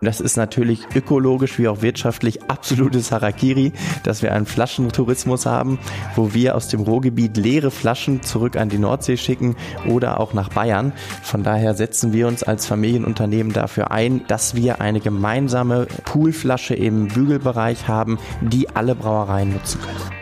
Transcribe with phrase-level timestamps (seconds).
[0.00, 3.72] Das ist natürlich ökologisch wie auch wirtschaftlich absolutes Harakiri,
[4.04, 5.80] dass wir einen Flaschentourismus haben,
[6.14, 9.56] wo wir aus dem Ruhrgebiet leere Flaschen zurück an die Nordsee schicken
[9.88, 10.92] oder auch nach Bayern.
[11.22, 17.08] Von daher setzen wir uns als Familienunternehmen dafür ein, dass wir eine gemeinsame Poolflasche im
[17.08, 20.18] Bügelbereich haben, die alle Brauereien nutzen können.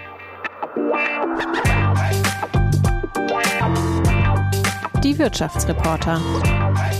[5.04, 6.20] Die Wirtschaftsreporter.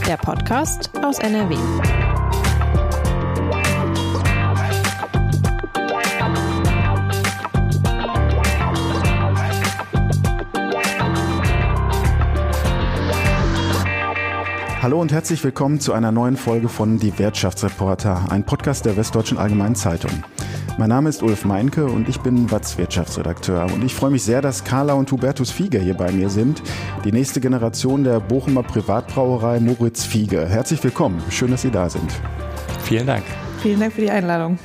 [0.07, 1.57] Der Podcast aus NRW.
[14.83, 19.39] Hallo und herzlich willkommen zu einer neuen Folge von Die Wirtschaftsreporter, ein Podcast der Westdeutschen
[19.39, 20.11] Allgemeinen Zeitung.
[20.77, 23.73] Mein Name ist Ulf Meinke und ich bin Watz Wirtschaftsredakteur.
[23.73, 26.62] Und ich freue mich sehr, dass Carla und Hubertus Fieger hier bei mir sind,
[27.05, 30.47] die nächste Generation der Bochumer Privatbrauerei Moritz Fiege.
[30.47, 32.12] Herzlich willkommen, schön, dass Sie da sind.
[32.84, 33.25] Vielen Dank.
[33.62, 34.59] Vielen Dank für die Einladung.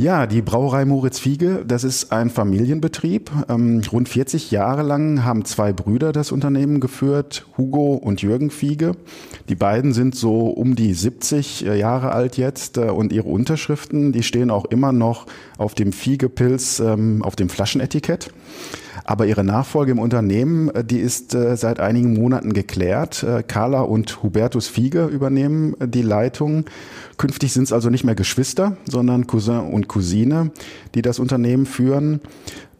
[0.00, 3.30] Ja, die Brauerei Moritz Fiege, das ist ein Familienbetrieb.
[3.50, 8.92] Ähm, rund 40 Jahre lang haben zwei Brüder das Unternehmen geführt, Hugo und Jürgen Fiege.
[9.50, 14.12] Die beiden sind so um die 70 äh, Jahre alt jetzt äh, und ihre Unterschriften,
[14.12, 15.26] die stehen auch immer noch
[15.58, 18.30] auf dem Fiege-Pilz ähm, auf dem Flaschenetikett.
[19.04, 23.22] Aber ihre Nachfolge im Unternehmen, äh, die ist äh, seit einigen Monaten geklärt.
[23.22, 26.64] Äh, Carla und Hubertus Fiege übernehmen die Leitung.
[27.16, 30.50] Künftig sind es also nicht mehr Geschwister, sondern Cousin und Cousine,
[30.94, 32.20] die das Unternehmen führen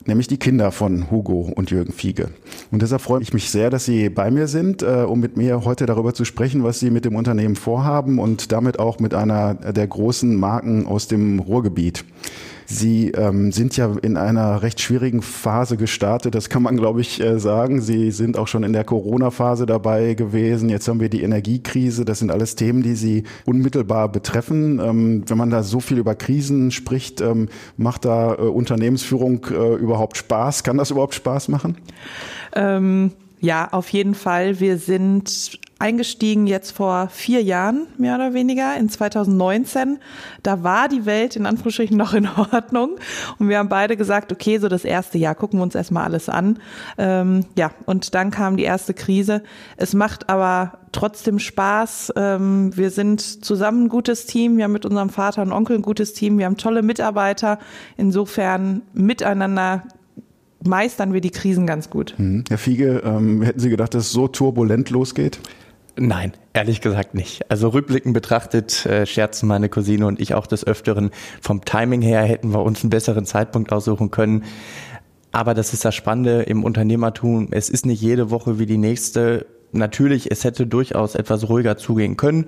[0.06, 2.30] nämlich die Kinder von Hugo und Jürgen Fiege.
[2.72, 5.84] Und deshalb freue ich mich sehr, dass Sie bei mir sind, um mit mir heute
[5.84, 9.86] darüber zu sprechen, was Sie mit dem Unternehmen vorhaben und damit auch mit einer der
[9.86, 12.06] großen Marken aus dem Ruhrgebiet.
[12.72, 17.20] Sie ähm, sind ja in einer recht schwierigen Phase gestartet, das kann man, glaube ich,
[17.20, 17.80] äh, sagen.
[17.80, 20.68] Sie sind auch schon in der Corona-Phase dabei gewesen.
[20.68, 22.04] Jetzt haben wir die Energiekrise.
[22.04, 24.78] Das sind alles Themen, die Sie unmittelbar betreffen.
[24.78, 29.74] Ähm, wenn man da so viel über Krisen spricht, ähm, macht da äh, Unternehmensführung äh,
[29.74, 30.62] überhaupt Spaß?
[30.62, 31.76] Kann das überhaupt Spaß machen?
[32.54, 34.60] Ähm ja, auf jeden Fall.
[34.60, 39.98] Wir sind eingestiegen jetzt vor vier Jahren, mehr oder weniger, in 2019.
[40.42, 42.98] Da war die Welt in Anführungsstrichen noch in Ordnung.
[43.38, 46.28] Und wir haben beide gesagt, okay, so das erste Jahr gucken wir uns erstmal alles
[46.28, 46.58] an.
[46.98, 49.42] Ähm, ja, und dann kam die erste Krise.
[49.78, 52.12] Es macht aber trotzdem Spaß.
[52.16, 54.58] Ähm, wir sind zusammen ein gutes Team.
[54.58, 56.36] Wir haben mit unserem Vater und Onkel ein gutes Team.
[56.36, 57.58] Wir haben tolle Mitarbeiter.
[57.96, 59.84] Insofern miteinander
[60.64, 62.14] meistern wir die Krisen ganz gut.
[62.18, 62.44] Mhm.
[62.48, 65.40] Herr Fiege, ähm, hätten Sie gedacht, dass es so turbulent losgeht?
[65.96, 67.50] Nein, ehrlich gesagt nicht.
[67.50, 71.10] Also rückblickend betrachtet äh, scherzen meine Cousine und ich auch des Öfteren.
[71.40, 74.44] Vom Timing her hätten wir uns einen besseren Zeitpunkt aussuchen können.
[75.32, 77.48] Aber das ist das Spannende im Unternehmertum.
[77.50, 82.16] Es ist nicht jede Woche wie die nächste natürlich, es hätte durchaus etwas ruhiger zugehen
[82.16, 82.46] können.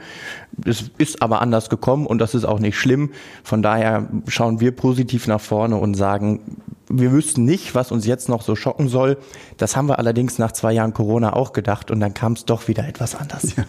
[0.64, 3.10] Es ist aber anders gekommen und das ist auch nicht schlimm.
[3.44, 8.28] Von daher schauen wir positiv nach vorne und sagen, wir wüssten nicht, was uns jetzt
[8.28, 9.16] noch so schocken soll.
[9.56, 12.68] Das haben wir allerdings nach zwei Jahren Corona auch gedacht und dann kam es doch
[12.68, 13.54] wieder etwas anders.
[13.56, 13.64] Ja,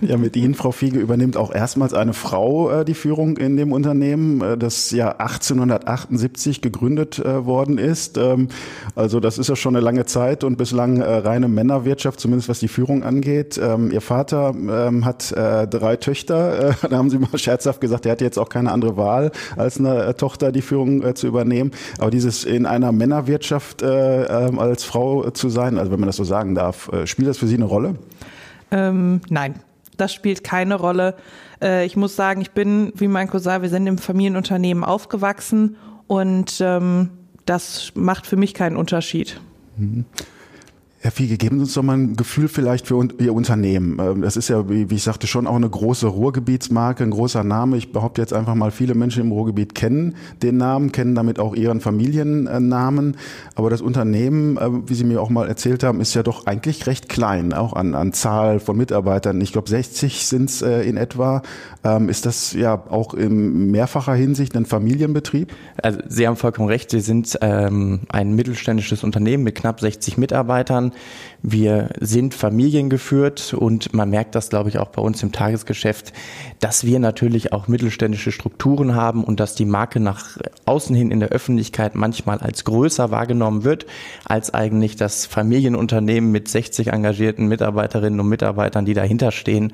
[0.00, 3.72] ja mit Ihnen, Frau Fiege, übernimmt auch erstmals eine Frau äh, die Führung in dem
[3.72, 8.18] Unternehmen, äh, das ja 1878 gegründet äh, worden ist.
[8.18, 8.48] Ähm,
[8.94, 12.60] also das ist ja schon eine lange Zeit und bislang äh, reine Männerwirtschaft, zumindest was
[12.60, 13.58] die Führung angeht.
[13.62, 16.70] Ähm, Ihr Vater ähm, hat äh, drei Töchter.
[16.70, 19.78] Äh, da haben Sie mal scherzhaft gesagt, er hat jetzt auch keine andere Wahl, als
[19.78, 21.72] eine Tochter die Führung zu übernehmen.
[21.98, 26.16] Aber dieses in einer Männerwirtschaft äh, äh, als Frau zu sein, also wenn man das
[26.16, 27.94] so sagen darf, äh, spielt das für Sie eine Rolle?
[28.70, 29.54] Ähm, nein,
[29.96, 31.14] das spielt keine Rolle.
[31.62, 35.76] Äh, ich muss sagen, ich bin, wie mein Cousin, wir sind im Familienunternehmen aufgewachsen
[36.08, 37.10] und ähm,
[37.46, 39.40] das macht für mich keinen Unterschied.
[39.76, 40.04] Mhm.
[41.00, 43.98] Herr Fiege, geben Sie uns doch mal ein Gefühl vielleicht für Ihr Unternehmen.
[44.00, 47.76] Ähm, das ist ja, wie ich sagte, schon auch eine große Ruhrgebietsmarke, ein großer Name.
[47.76, 51.54] Ich behaupte jetzt einfach mal, viele Menschen im Ruhrgebiet kennen den Namen, kennen damit auch
[51.54, 53.16] ihren Familiennamen.
[53.54, 56.88] Aber das Unternehmen, äh, wie Sie mir auch mal erzählt haben, ist ja doch eigentlich
[56.88, 59.40] recht klein, auch an, an Zahl von Mitarbeitern.
[59.40, 61.42] Ich glaube, 60 sind es äh, in etwa.
[61.84, 65.54] Ähm, ist das ja auch in mehrfacher Hinsicht ein Familienbetrieb?
[65.80, 66.90] Also Sie haben vollkommen recht.
[66.90, 70.87] Sie sind ähm, ein mittelständisches Unternehmen mit knapp 60 Mitarbeitern.
[71.42, 76.12] Wir sind familiengeführt und man merkt das, glaube ich, auch bei uns im Tagesgeschäft,
[76.60, 81.20] dass wir natürlich auch mittelständische Strukturen haben und dass die Marke nach außen hin in
[81.20, 83.86] der Öffentlichkeit manchmal als größer wahrgenommen wird,
[84.24, 89.72] als eigentlich das Familienunternehmen mit 60 engagierten Mitarbeiterinnen und Mitarbeitern, die dahinter stehen.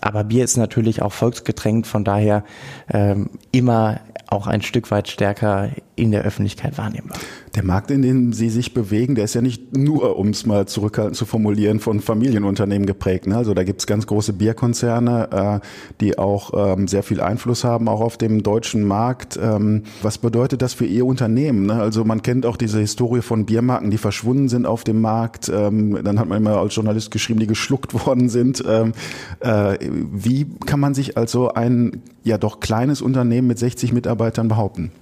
[0.00, 2.44] Aber Bier ist natürlich auch Volksgetränk, von daher
[2.92, 4.00] ähm, immer
[4.36, 7.18] auch ein Stück weit stärker in der Öffentlichkeit wahrnehmbar.
[7.54, 10.68] Der Markt, in dem Sie sich bewegen, der ist ja nicht nur, um es mal
[10.68, 13.26] zurückhaltend zu formulieren, von Familienunternehmen geprägt.
[13.26, 13.36] Ne?
[13.36, 15.66] Also da gibt es ganz große Bierkonzerne, äh,
[16.02, 19.38] die auch ähm, sehr viel Einfluss haben, auch auf dem deutschen Markt.
[19.42, 21.64] Ähm, was bedeutet das für Ihr Unternehmen?
[21.64, 21.80] Ne?
[21.80, 25.48] Also man kennt auch diese Historie von Biermarken, die verschwunden sind auf dem Markt.
[25.48, 28.62] Ähm, dann hat man immer als Journalist geschrieben, die geschluckt worden sind.
[28.68, 28.92] Ähm,
[29.40, 29.78] äh,
[30.12, 34.92] wie kann man sich also ein ja doch kleines Unternehmen mit 60 Mitarbeitern behaupten?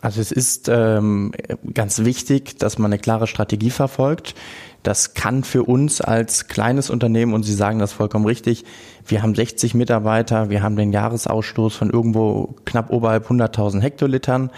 [0.00, 1.32] Also es ist ähm,
[1.74, 4.34] ganz wichtig, dass man eine klare Strategie verfolgt.
[4.82, 8.64] Das kann für uns als kleines Unternehmen, und Sie sagen das vollkommen richtig,
[9.06, 14.50] wir haben 60 Mitarbeiter, wir haben den Jahresausstoß von irgendwo knapp oberhalb 100.000 Hektolitern.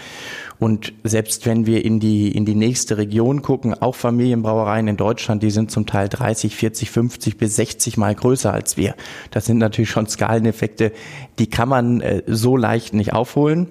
[0.59, 5.43] Und selbst wenn wir in die, in die nächste Region gucken, auch Familienbrauereien in Deutschland,
[5.43, 8.95] die sind zum Teil 30, 40, 50 bis 60 mal größer als wir.
[9.31, 10.91] Das sind natürlich schon Skaleneffekte,
[11.39, 13.67] die kann man äh, so leicht nicht aufholen.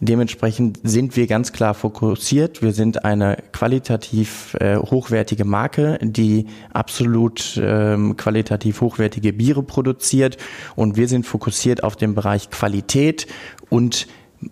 [0.00, 2.62] Dementsprechend sind wir ganz klar fokussiert.
[2.62, 10.36] Wir sind eine qualitativ äh, hochwertige Marke, die absolut ähm, qualitativ hochwertige Biere produziert.
[10.76, 13.26] Und wir sind fokussiert auf den Bereich Qualität
[13.70, 14.06] und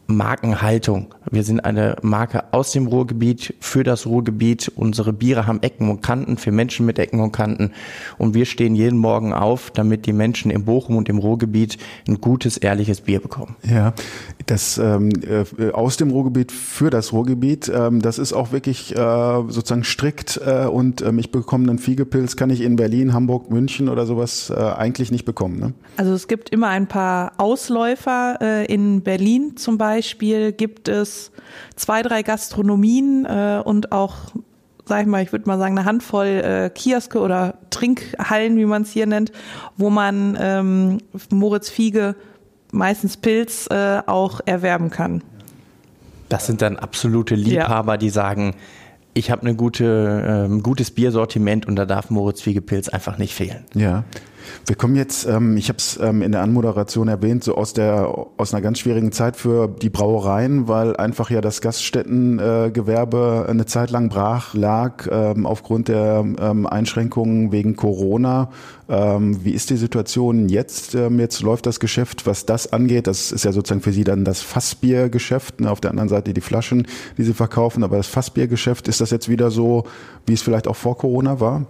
[0.07, 1.15] Markenhaltung.
[1.31, 4.73] Wir sind eine Marke aus dem Ruhrgebiet für das Ruhrgebiet.
[4.75, 7.73] Unsere Biere haben Ecken und Kanten für Menschen mit Ecken und Kanten.
[8.19, 12.21] Und wir stehen jeden Morgen auf, damit die Menschen im Bochum und im Ruhrgebiet ein
[12.21, 13.57] gutes, ehrliches Bier bekommen.
[13.63, 13.93] Ja,
[14.47, 18.97] das ähm, äh, aus dem Ruhrgebiet für das Ruhrgebiet, ähm, das ist auch wirklich äh,
[18.97, 23.89] sozusagen strikt äh, und ähm, ich bekomme einen Fiegepilz, kann ich in Berlin, Hamburg, München
[23.89, 25.59] oder sowas äh, eigentlich nicht bekommen.
[25.59, 25.73] Ne?
[25.97, 28.39] Also es gibt immer ein paar Ausläufer.
[28.41, 31.33] Äh, in Berlin zum Beispiel gibt es
[31.77, 34.17] zwei, drei Gastronomien äh, und auch
[34.85, 38.83] sag ich mal, ich würde mal sagen, eine Handvoll äh, Kioske oder Trinkhallen, wie man
[38.83, 39.33] es hier nennt,
[39.77, 40.99] wo man ähm,
[41.31, 42.17] Moritz Fiege
[42.73, 45.23] meistens Pilz äh, auch erwerben kann.
[46.29, 47.97] Das sind dann absolute Liebhaber, ja.
[47.99, 48.55] die sagen,
[49.15, 53.65] ich habe eine gute, äh, gutes Biersortiment und da darf Moritz Fiegepilz einfach nicht fehlen.
[53.75, 54.05] Ja.
[54.67, 58.09] Wir kommen jetzt, ähm, ich habe es ähm, in der Anmoderation erwähnt, so aus der
[58.37, 63.67] aus einer ganz schwierigen Zeit für die Brauereien, weil einfach ja das Gaststättengewerbe äh, eine
[63.67, 68.51] Zeit lang brach lag ähm, aufgrund der ähm, Einschränkungen wegen Corona.
[68.89, 70.95] Ähm, wie ist die Situation jetzt?
[70.95, 73.07] Ähm, jetzt läuft das Geschäft, was das angeht.
[73.07, 75.61] Das ist ja sozusagen für Sie dann das Fassbiergeschäft.
[75.61, 75.71] Ne?
[75.71, 76.87] Auf der anderen Seite die Flaschen,
[77.17, 77.85] die Sie verkaufen.
[77.85, 79.85] Aber das Fassbiergeschäft, ist das jetzt wieder so,
[80.27, 81.65] wie es vielleicht auch vor Corona war?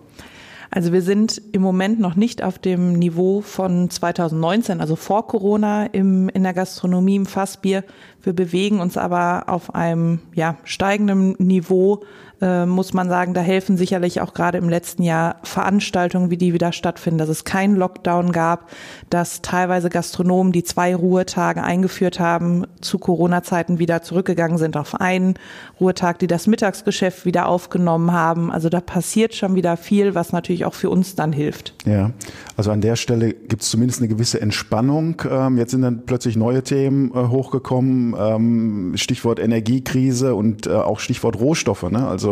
[0.74, 5.84] Also wir sind im Moment noch nicht auf dem Niveau von 2019, also vor Corona
[5.84, 7.84] im, in der Gastronomie im Fassbier.
[8.22, 12.04] Wir bewegen uns aber auf einem ja, steigenden Niveau
[12.42, 16.52] äh, muss man sagen, da helfen sicherlich auch gerade im letzten Jahr Veranstaltungen, wie die
[16.52, 18.68] wieder stattfinden, dass es keinen Lockdown gab,
[19.10, 25.34] dass teilweise Gastronomen, die zwei Ruhetage eingeführt haben, zu Corona-Zeiten wieder zurückgegangen sind auf einen
[25.80, 28.50] Ruhetag, die das Mittagsgeschäft wieder aufgenommen haben.
[28.50, 31.74] Also da passiert schon wieder viel, was natürlich auch für uns dann hilft.
[31.86, 32.10] Ja,
[32.56, 35.22] also an der Stelle gibt es zumindest eine gewisse Entspannung.
[35.30, 40.98] Ähm, jetzt sind dann plötzlich neue Themen äh, hochgekommen, ähm, Stichwort Energiekrise und äh, auch
[40.98, 41.88] Stichwort Rohstoffe.
[41.88, 42.04] Ne?
[42.06, 42.31] Also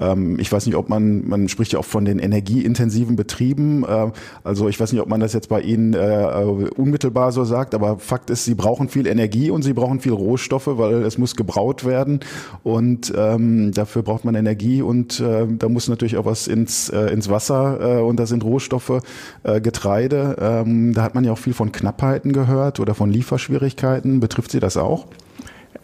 [0.00, 3.84] ähm, ich weiß nicht, ob man, man spricht ja auch von den energieintensiven Betrieben.
[3.84, 4.10] Äh,
[4.44, 6.44] also ich weiß nicht, ob man das jetzt bei Ihnen äh,
[6.76, 10.66] unmittelbar so sagt, aber Fakt ist, Sie brauchen viel Energie und Sie brauchen viel Rohstoffe,
[10.66, 12.20] weil es muss gebraut werden
[12.62, 17.12] und ähm, dafür braucht man Energie und äh, da muss natürlich auch was ins, äh,
[17.12, 19.02] ins Wasser äh, und da sind Rohstoffe,
[19.42, 20.36] äh, Getreide.
[20.40, 24.20] Ähm, da hat man ja auch viel von Knappheiten gehört oder von Lieferschwierigkeiten.
[24.20, 25.06] Betrifft Sie das auch?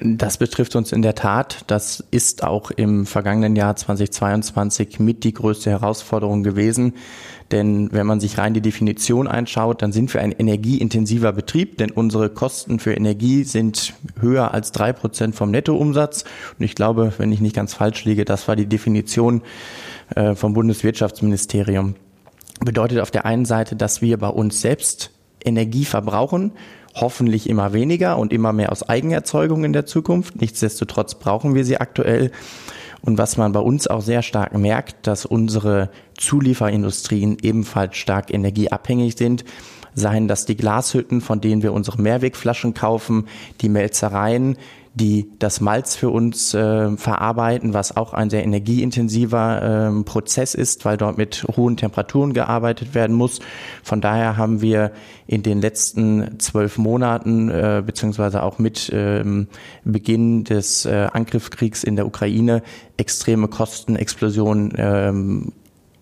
[0.05, 1.65] Das betrifft uns in der Tat.
[1.69, 6.95] Das ist auch im vergangenen Jahr 2022 mit die größte Herausforderung gewesen.
[7.53, 11.93] Denn wenn man sich rein die Definition einschaut, dann sind wir ein energieintensiver Betrieb, denn
[11.93, 16.25] unsere Kosten für Energie sind höher als drei Prozent vom Nettoumsatz.
[16.59, 19.43] Und ich glaube, wenn ich nicht ganz falsch liege, das war die Definition
[20.17, 21.95] äh, vom Bundeswirtschaftsministerium.
[22.59, 25.11] Bedeutet auf der einen Seite, dass wir bei uns selbst
[25.45, 26.53] Energie verbrauchen
[26.95, 30.41] hoffentlich immer weniger und immer mehr aus Eigenerzeugung in der Zukunft.
[30.41, 32.31] Nichtsdestotrotz brauchen wir sie aktuell.
[33.01, 39.17] Und was man bei uns auch sehr stark merkt, dass unsere Zulieferindustrien ebenfalls stark energieabhängig
[39.17, 39.45] sind.
[39.95, 43.27] Seien das die Glashütten, von denen wir unsere Mehrwegflaschen kaufen,
[43.61, 44.57] die Melzereien,
[44.95, 50.85] die das Malz für uns äh, verarbeiten, was auch ein sehr energieintensiver äh, Prozess ist,
[50.85, 53.41] weil dort mit hohen Temperaturen gearbeitet werden muss.
[53.83, 54.93] Von daher haben wir
[55.27, 59.49] in den letzten zwölf Monaten äh, beziehungsweise auch mit ähm,
[59.85, 62.63] Beginn des äh, Angriffskriegs in der Ukraine
[62.99, 65.53] extreme Kostenexplosionen ähm,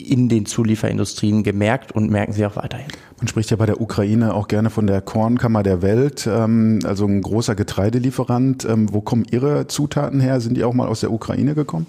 [0.01, 2.89] in den Zulieferindustrien gemerkt und merken sie auch weiterhin.
[3.21, 7.05] Man spricht ja bei der Ukraine auch gerne von der Kornkammer der Welt, ähm, also
[7.07, 8.65] ein großer Getreidelieferant.
[8.65, 10.41] Ähm, wo kommen Ihre Zutaten her?
[10.41, 11.87] Sind die auch mal aus der Ukraine gekommen?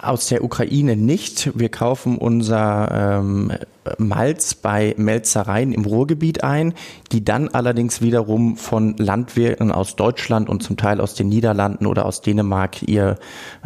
[0.00, 1.56] Aus der Ukraine nicht.
[1.56, 3.52] Wir kaufen unser ähm,
[3.98, 6.74] Malz bei Melzereien im Ruhrgebiet ein,
[7.12, 12.04] die dann allerdings wiederum von Landwirten aus Deutschland und zum Teil aus den Niederlanden oder
[12.04, 13.16] aus Dänemark ihr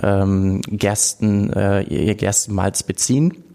[0.02, 3.45] ähm, Gersten, äh, ihr Gerstenmalz beziehen.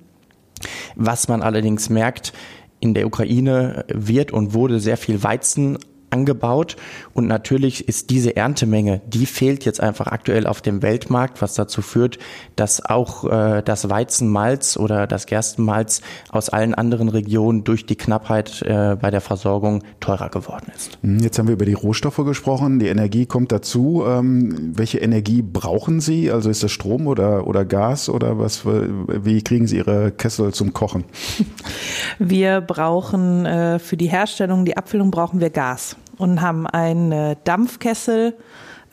[0.96, 2.34] Was man allerdings merkt,
[2.80, 5.78] in der Ukraine wird und wurde sehr viel Weizen
[6.12, 6.76] angebaut
[7.14, 11.82] und natürlich ist diese Erntemenge, die fehlt jetzt einfach aktuell auf dem Weltmarkt, was dazu
[11.82, 12.20] führt,
[12.56, 18.62] dass auch äh, das Weizenmalz oder das Gerstenmalz aus allen anderen Regionen durch die Knappheit
[18.62, 20.98] äh, bei der Versorgung teurer geworden ist.
[21.02, 24.04] Hm, jetzt haben wir über die Rohstoffe gesprochen, die Energie kommt dazu.
[24.06, 26.32] Ähm, welche Energie brauchen Sie?
[26.32, 28.66] Also ist das Strom oder, oder Gas oder was?
[28.66, 31.06] Wie kriegen Sie Ihre Kessel zum Kochen?
[32.20, 37.36] Wir brauchen äh, für die Herstellung, die Abfüllung brauchen wir Gas und haben einen äh,
[37.44, 38.36] Dampfkessel,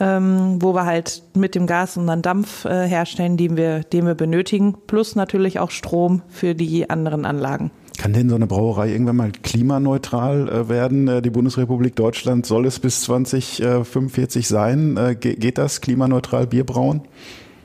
[0.00, 4.14] ähm, wo wir halt mit dem Gas unseren Dampf äh, herstellen, den wir, den wir
[4.14, 7.70] benötigen, plus natürlich auch Strom für die anderen Anlagen.
[7.98, 11.08] Kann denn so eine Brauerei irgendwann mal klimaneutral äh, werden?
[11.08, 14.96] Äh, die Bundesrepublik Deutschland soll es bis 2045 sein.
[14.96, 17.02] Äh, geht das klimaneutral Bier brauen?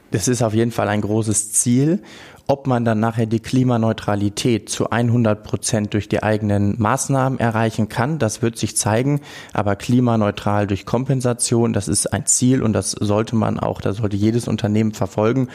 [0.09, 2.01] Das ist auf jeden Fall ein großes Ziel.
[2.45, 8.19] Ob man dann nachher die Klimaneutralität zu 100 Prozent durch die eigenen Maßnahmen erreichen kann,
[8.19, 9.21] das wird sich zeigen.
[9.53, 14.17] Aber klimaneutral durch Kompensation, das ist ein Ziel und das sollte man auch, da sollte
[14.17, 15.47] jedes Unternehmen verfolgen.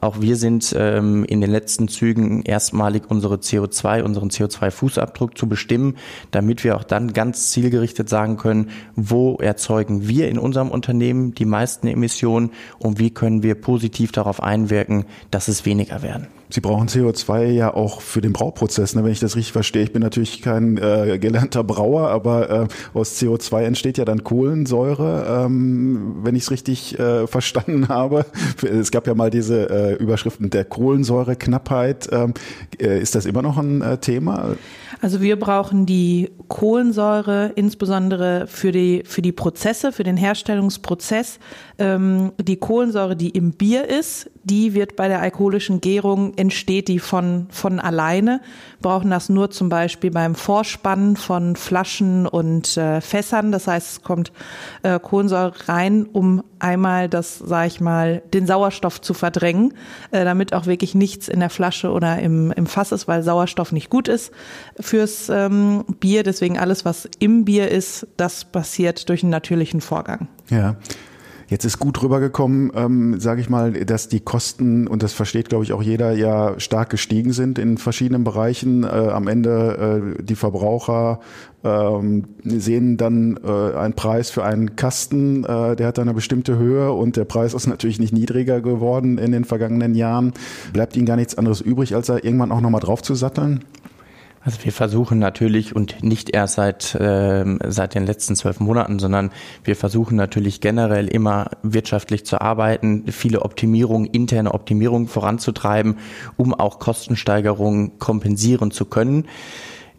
[0.00, 5.98] Auch wir sind ähm, in den letzten Zügen erstmalig unsere CO2, unseren CO2-Fußabdruck zu bestimmen,
[6.30, 11.44] damit wir auch dann ganz zielgerichtet sagen können, wo erzeugen wir in unserem Unternehmen die
[11.44, 16.39] meisten Emissionen und wie können wir positiv darauf einwirken, dass es weniger werden.
[16.50, 19.82] Sie brauchen CO2 ja auch für den Brauprozess, ne, wenn ich das richtig verstehe.
[19.82, 25.44] Ich bin natürlich kein äh, gelernter Brauer, aber äh, aus CO2 entsteht ja dann Kohlensäure,
[25.44, 28.26] ähm, wenn ich es richtig äh, verstanden habe.
[28.62, 32.08] Es gab ja mal diese äh, Überschriften der Kohlensäureknappheit.
[32.12, 32.34] Ähm,
[32.80, 34.56] äh, ist das immer noch ein äh, Thema?
[35.00, 41.38] Also wir brauchen die Kohlensäure insbesondere für die, für die Prozesse, für den Herstellungsprozess.
[41.80, 46.98] Ähm, die Kohlensäure, die im Bier ist, die wird bei der alkoholischen Gärung, entsteht die
[46.98, 48.42] von, von alleine.
[48.82, 53.50] Brauchen das nur zum Beispiel beim Vorspannen von Flaschen und äh, Fässern.
[53.50, 54.30] Das heißt, es kommt
[54.82, 59.72] äh, Kohlensäure rein, um einmal das, sag ich mal, den Sauerstoff zu verdrängen,
[60.10, 63.72] äh, damit auch wirklich nichts in der Flasche oder im, im Fass ist, weil Sauerstoff
[63.72, 64.32] nicht gut ist
[64.78, 66.24] fürs ähm, Bier.
[66.24, 70.28] Deswegen alles, was im Bier ist, das passiert durch einen natürlichen Vorgang.
[70.50, 70.76] Ja.
[71.50, 75.64] Jetzt ist gut rübergekommen, ähm, sage ich mal, dass die Kosten, und das versteht, glaube
[75.64, 78.84] ich, auch jeder, ja stark gestiegen sind in verschiedenen Bereichen.
[78.84, 81.18] Äh, am Ende äh, die Verbraucher
[81.64, 86.92] ähm, sehen dann äh, einen Preis für einen Kasten, äh, der hat eine bestimmte Höhe
[86.92, 90.32] und der Preis ist natürlich nicht niedriger geworden in den vergangenen Jahren.
[90.72, 93.64] Bleibt ihnen gar nichts anderes übrig, als da irgendwann auch nochmal drauf zu satteln?
[94.42, 99.30] Also wir versuchen natürlich und nicht erst seit, äh, seit den letzten zwölf Monaten, sondern
[99.64, 105.98] wir versuchen natürlich generell immer wirtschaftlich zu arbeiten, viele Optimierungen, interne Optimierungen voranzutreiben,
[106.38, 109.26] um auch Kostensteigerungen kompensieren zu können.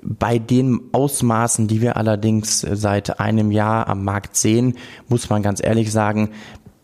[0.02, 4.74] Bei den Ausmaßen, die wir allerdings seit einem Jahr am Markt sehen,
[5.08, 6.32] muss man ganz ehrlich sagen,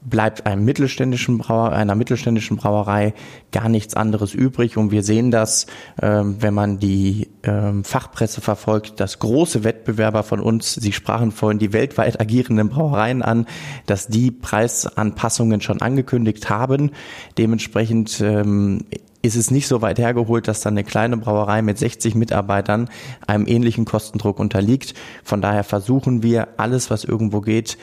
[0.10, 3.14] bleibt einem mittelständischen Brauer, einer mittelständischen Brauerei
[3.52, 4.78] gar nichts anderes übrig.
[4.78, 5.68] Und wir sehen das,
[6.02, 11.60] ähm, wenn man die ähm, Fachpresse verfolgt, dass große Wettbewerber von uns, Sie sprachen vorhin
[11.60, 13.48] die weltweit agierenden Brauereien an,
[13.86, 16.92] dass die Preisanpassungen schon angekündigt haben.
[17.38, 18.86] Dementsprechend ähm,
[19.22, 22.90] ist es nicht so weit hergeholt, dass dann eine kleine Brauerei mit 60 Mitarbeitern
[23.26, 24.94] einem ähnlichen Kostendruck unterliegt.
[25.24, 27.78] Von daher versuchen wir alles, was irgendwo geht,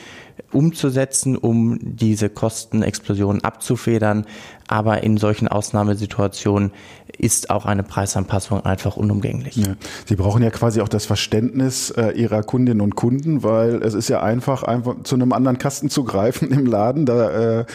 [0.55, 4.25] umzusetzen, um diese Kostenexplosion abzufedern.
[4.67, 6.71] Aber in solchen Ausnahmesituationen
[7.17, 9.55] ist auch eine Preisanpassung einfach unumgänglich.
[9.55, 9.75] Ja.
[10.05, 14.09] Sie brauchen ja quasi auch das Verständnis äh, Ihrer Kundinnen und Kunden, weil es ist
[14.09, 17.05] ja einfach, einfach zu einem anderen Kasten zu greifen im Laden.
[17.05, 17.65] Da äh,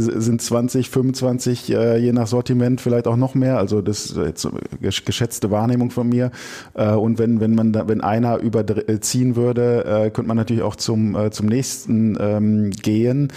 [0.00, 3.58] sind 20, 25, äh, je nach Sortiment vielleicht auch noch mehr.
[3.58, 4.48] Also das jetzt
[4.80, 6.30] geschätzte Wahrnehmung von mir.
[6.74, 10.76] Äh, und wenn, wenn man da, wenn einer überziehen würde, äh, könnte man natürlich auch
[10.76, 13.28] zum, äh, zum nächsten ähm, gehen.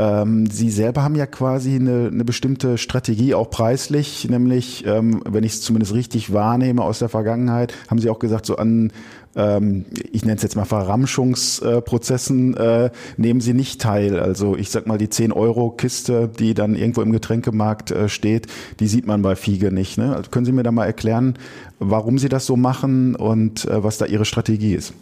[0.00, 5.44] Ähm, Sie selber haben ja quasi eine, eine bestimmte Strategie, auch preislich, nämlich, ähm, wenn
[5.44, 8.92] ich es zumindest richtig wahrnehme aus der Vergangenheit, haben Sie auch gesagt, so an
[9.36, 14.18] ähm, ich nenne es jetzt mal Verramschungsprozessen, äh, nehmen sie nicht teil.
[14.18, 18.46] Also ich sag mal, die 10-Euro-Kiste, die dann irgendwo im Getränkemarkt äh, steht,
[18.80, 19.98] die sieht man bei Fiege nicht.
[19.98, 20.16] Ne?
[20.16, 21.34] Also können Sie mir da mal erklären,
[21.78, 24.94] warum Sie das so machen und äh, was da Ihre Strategie ist?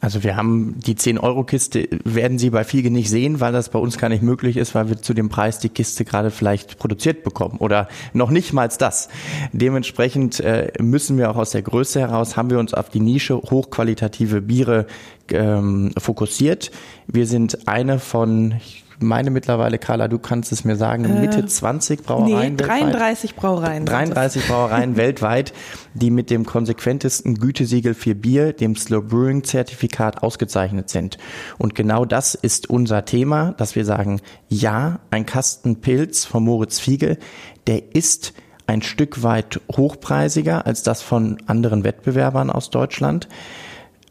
[0.00, 3.96] Also wir haben die 10-Euro-Kiste, werden Sie bei Fiege nicht sehen, weil das bei uns
[3.96, 7.58] gar nicht möglich ist, weil wir zu dem Preis die Kiste gerade vielleicht produziert bekommen
[7.58, 9.08] oder noch nicht mal das.
[9.52, 13.36] Dementsprechend äh, müssen wir auch aus der Größe heraus, haben wir uns auf die Nische
[13.36, 14.86] hochqualitative Biere
[15.30, 16.70] ähm, fokussiert.
[17.06, 21.46] Wir sind eine von, ich meine mittlerweile, Carla, du kannst es mir sagen, äh, Mitte
[21.46, 23.36] 20 Brauereien nee, 33 weltweit.
[23.36, 23.86] Brauereien.
[23.86, 25.52] 33 Brauereien weltweit,
[25.94, 31.18] die mit dem konsequentesten Gütesiegel für Bier, dem Slow Brewing Zertifikat ausgezeichnet sind.
[31.58, 36.78] Und genau das ist unser Thema, dass wir sagen, ja, ein Kasten Pilz von Moritz
[36.78, 37.18] Fiegel,
[37.66, 38.32] der ist
[38.66, 43.28] ein Stück weit hochpreisiger als das von anderen Wettbewerbern aus Deutschland.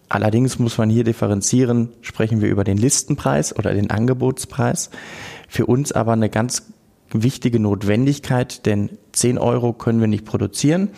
[0.10, 4.90] Allerdings muss man hier differenzieren, sprechen wir über den Listenpreis oder den Angebotspreis.
[5.48, 6.72] Für uns aber eine ganz
[7.12, 10.90] wichtige Notwendigkeit, denn 10 Euro können wir nicht produzieren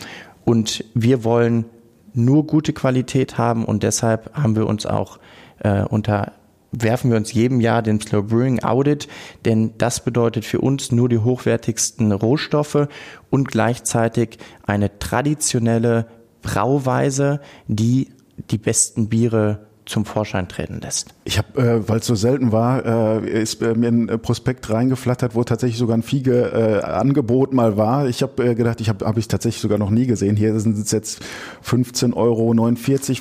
[0.45, 1.65] und wir wollen
[2.13, 5.19] nur gute Qualität haben und deshalb haben wir uns auch
[5.59, 6.31] äh, unter
[6.71, 9.07] werfen wir uns jedem Jahr den Slow Brewing Audit,
[9.45, 12.87] denn das bedeutet für uns nur die hochwertigsten Rohstoffe
[13.29, 16.07] und gleichzeitig eine traditionelle
[16.41, 18.09] Brauweise, die
[18.51, 21.13] die besten Biere zum Vorschein treten lässt.
[21.23, 25.35] Ich habe, äh, weil es so selten war, äh, ist äh, mir ein Prospekt reingeflattert,
[25.35, 28.07] wo tatsächlich sogar ein Fiege-Angebot mal war.
[28.07, 30.35] Ich habe äh, gedacht, ich habe hab ich tatsächlich sogar noch nie gesehen.
[30.35, 31.21] Hier sind es jetzt
[31.65, 32.55] 15,49 Euro,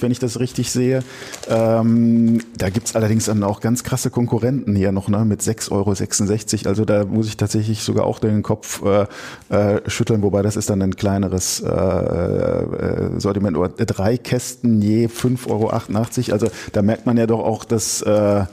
[0.03, 1.03] wenn ich das richtig sehe.
[1.49, 6.69] Ähm, da gibt's allerdings dann auch ganz krasse Konkurrenten hier noch ne, mit 6,66 Euro.
[6.69, 9.07] Also da muss ich tatsächlich sogar auch den Kopf äh,
[9.55, 13.57] äh, schütteln, wobei das ist dann ein kleineres äh, äh, Sortiment.
[13.57, 16.33] Oder drei Kästen je 5,88 Euro.
[16.33, 18.45] Also da merkt man ja doch auch, dass, äh,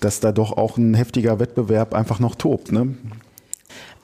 [0.00, 2.72] dass da doch auch ein heftiger Wettbewerb einfach noch tobt.
[2.72, 2.94] Ne?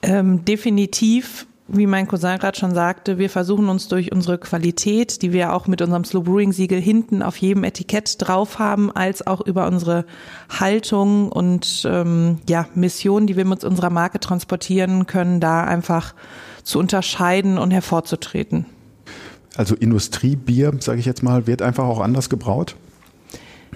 [0.01, 5.33] Ähm, definitiv wie mein Cousin gerade schon sagte, wir versuchen uns durch unsere Qualität, die
[5.33, 9.41] wir auch mit unserem Slow Brewing Siegel hinten auf jedem Etikett drauf haben, als auch
[9.41, 10.05] über unsere
[10.49, 16.13] Haltung und ähm, ja Mission, die wir mit unserer Marke transportieren können, da einfach
[16.63, 18.65] zu unterscheiden und hervorzutreten.
[19.55, 22.75] Also Industriebier, sage ich jetzt mal, wird einfach auch anders gebraut?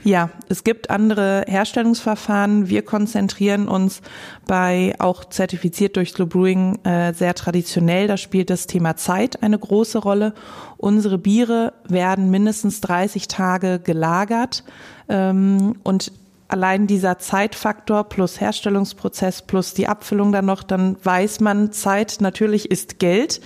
[0.04, 2.70] Ja, es gibt andere Herstellungsverfahren.
[2.70, 4.02] Wir konzentrieren uns
[4.48, 8.08] bei auch zertifiziert durch Slow Brewing äh, sehr traditionell.
[8.08, 10.34] Da spielt das Thema Zeit eine große Rolle.
[10.78, 14.64] Unsere Biere werden mindestens 30 Tage gelagert
[15.08, 16.12] ähm, und
[16.48, 22.72] allein dieser Zeitfaktor plus Herstellungsprozess plus die Abfüllung dann noch, dann weiß man, Zeit natürlich
[22.72, 23.40] ist Geld.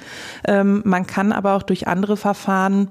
[0.48, 2.88] Ähm, man kann aber auch durch andere Verfahren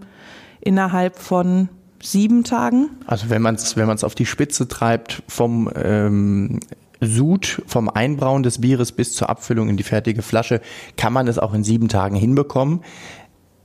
[0.60, 1.70] innerhalb von
[2.04, 2.90] sieben Tagen.
[3.06, 6.60] Also wenn man es wenn auf die Spitze treibt vom ähm,
[7.00, 10.60] Sud, vom Einbrauen des Bieres bis zur Abfüllung in die fertige Flasche,
[10.96, 12.80] kann man es auch in sieben Tagen hinbekommen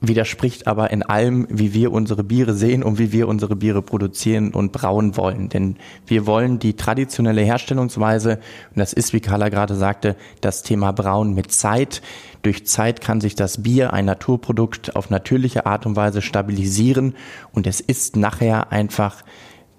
[0.02, 4.54] widerspricht aber in allem, wie wir unsere Biere sehen und wie wir unsere Biere produzieren
[4.54, 5.50] und brauen wollen.
[5.50, 5.76] Denn
[6.08, 11.34] wir wollen die traditionelle Herstellungsweise, und das ist, wie Carla gerade sagte, das Thema Brauen
[11.34, 12.02] mit Zeit.
[12.42, 17.16] Durch Zeit kann sich das Bier, ein Naturprodukt, auf natürliche Art und Weise stabilisieren
[17.52, 19.24] und es ist nachher einfach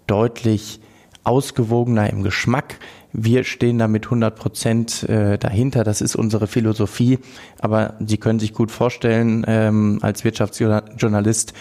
[0.07, 0.81] deutlich
[1.25, 2.79] ausgewogener im Geschmack.
[3.13, 5.85] Wir stehen da mit 100 Prozent äh, dahinter.
[5.85, 7.19] Das ist unsere Philosophie.
[7.61, 11.53] Aber Sie können sich gut vorstellen, ähm, als Wirtschaftsjournalist,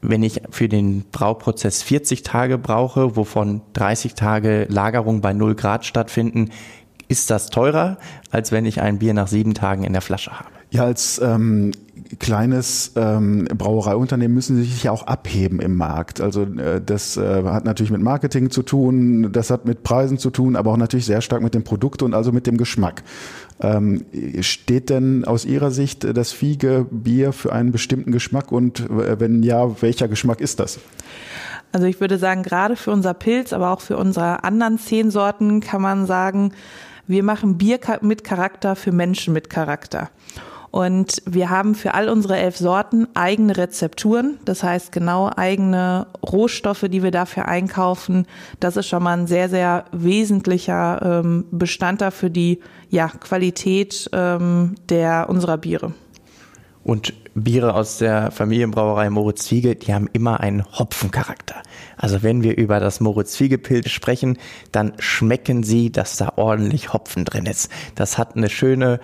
[0.00, 5.84] wenn ich für den Brauprozess 40 Tage brauche, wovon 30 Tage Lagerung bei 0 Grad
[5.84, 6.50] stattfinden,
[7.08, 7.98] ist das teurer,
[8.30, 10.48] als wenn ich ein Bier nach sieben Tagen in der Flasche habe.
[10.70, 11.72] Ja, als ähm,
[12.18, 16.20] kleines ähm, Brauereiunternehmen müssen sich ja auch abheben im Markt.
[16.20, 20.30] Also äh, das äh, hat natürlich mit Marketing zu tun, das hat mit Preisen zu
[20.30, 23.02] tun, aber auch natürlich sehr stark mit dem Produkt und also mit dem Geschmack.
[23.60, 24.04] Ähm,
[24.40, 29.42] steht denn aus Ihrer Sicht das Fiege Bier für einen bestimmten Geschmack und äh, wenn
[29.42, 30.78] ja, welcher Geschmack ist das?
[31.72, 35.60] Also ich würde sagen, gerade für unser Pilz, aber auch für unsere anderen zehn Sorten
[35.60, 36.52] kann man sagen,
[37.06, 40.10] wir machen Bier mit Charakter für Menschen mit Charakter.
[40.72, 46.86] Und wir haben für all unsere elf Sorten eigene Rezepturen, das heißt genau eigene Rohstoffe,
[46.88, 48.26] die wir dafür einkaufen.
[48.58, 54.76] Das ist schon mal ein sehr, sehr wesentlicher ähm, Bestandteil für die ja, Qualität ähm,
[54.88, 55.92] der unserer Biere.
[56.84, 61.56] Und Biere aus der Familienbrauerei Moritz Fiege, die haben immer einen Hopfencharakter.
[61.96, 64.38] Also wenn wir über das Moritz Fiege Pilz sprechen,
[64.72, 67.70] dann schmecken sie, dass da ordentlich Hopfen drin ist.
[67.94, 69.00] Das hat eine schöne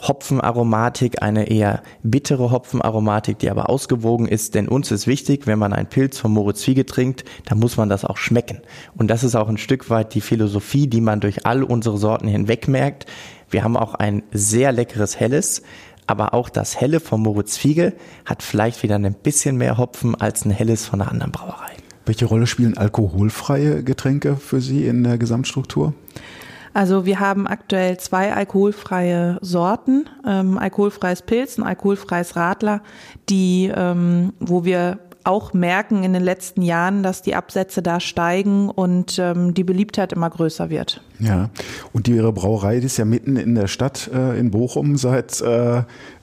[0.00, 4.54] Hopfenaromatik, eine eher bittere Hopfenaromatik, die aber ausgewogen ist.
[4.54, 7.88] Denn uns ist wichtig, wenn man einen Pilz von Moritz Fiege trinkt, dann muss man
[7.88, 8.60] das auch schmecken.
[8.96, 12.28] Und das ist auch ein Stück weit die Philosophie, die man durch all unsere Sorten
[12.28, 13.06] hinweg merkt.
[13.50, 15.62] Wir haben auch ein sehr leckeres Helles,
[16.06, 17.92] aber auch das Helle von Moritz Fiege
[18.24, 21.70] hat vielleicht wieder ein bisschen mehr Hopfen als ein Helles von einer anderen Brauerei.
[22.06, 25.94] Welche Rolle spielen alkoholfreie Getränke für Sie in der Gesamtstruktur?
[26.72, 32.82] Also wir haben aktuell zwei alkoholfreie Sorten, ähm, alkoholfreies Pilz und alkoholfreies Radler,
[33.28, 38.70] die, ähm, wo wir auch merken in den letzten Jahren, dass die Absätze da steigen
[38.70, 41.02] und ähm, die Beliebtheit immer größer wird.
[41.18, 41.50] Ja,
[41.92, 45.40] und die, Ihre Brauerei die ist ja mitten in der Stadt äh, in Bochum seit
[45.40, 45.82] äh,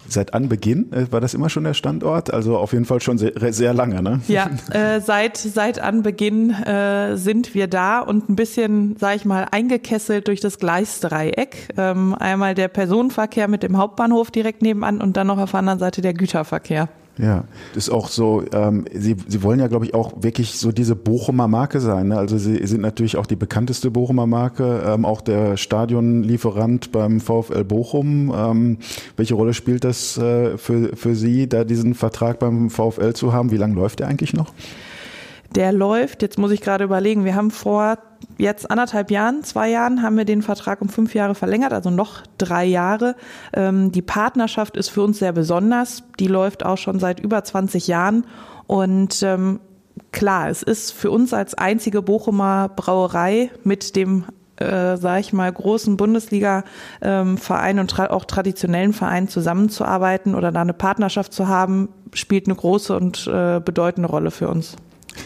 [0.10, 0.92] seit Anbeginn.
[0.92, 2.34] Äh, war das immer schon der Standort?
[2.34, 4.22] Also auf jeden Fall schon sehr, sehr lange, ne?
[4.28, 9.48] Ja, äh, seit seit Anbeginn äh, sind wir da und ein bisschen, sag ich mal,
[9.52, 11.74] eingekesselt durch das Gleisdreieck.
[11.78, 15.80] Ähm, einmal der Personenverkehr mit dem Hauptbahnhof direkt nebenan und dann noch auf der anderen
[15.80, 16.90] Seite der Güterverkehr.
[17.18, 20.72] Ja, das ist auch so, ähm, Sie, Sie wollen ja, glaube ich, auch wirklich so
[20.72, 22.10] diese Bochumer Marke sein.
[22.10, 22.18] Ne?
[22.18, 27.64] Also Sie sind natürlich auch die bekannteste Bochumer Marke, ähm, auch der Stadionlieferant beim VfL
[27.64, 28.32] Bochum.
[28.36, 28.78] Ähm,
[29.16, 33.52] welche Rolle spielt das äh, für, für Sie, da diesen Vertrag beim VfL zu haben?
[33.52, 34.54] Wie lange läuft der eigentlich noch?
[35.56, 37.98] Der läuft, jetzt muss ich gerade überlegen, wir haben vor
[38.38, 42.24] jetzt anderthalb Jahren, zwei Jahren haben wir den Vertrag um fünf Jahre verlängert, also noch
[42.38, 43.16] drei Jahre.
[43.54, 46.04] Ähm, die Partnerschaft ist für uns sehr besonders.
[46.20, 48.26] Die läuft auch schon seit über 20 Jahren.
[48.68, 49.60] Und ähm,
[50.12, 54.26] klar, es ist für uns als einzige Bochumer Brauerei mit dem
[54.58, 60.62] äh, sage ich mal, großen Bundesliga-Verein ähm, und tra auch traditionellen Vereinen zusammenzuarbeiten oder da
[60.62, 64.76] eine Partnerschaft zu haben, spielt eine große und äh, bedeutende Rolle für uns.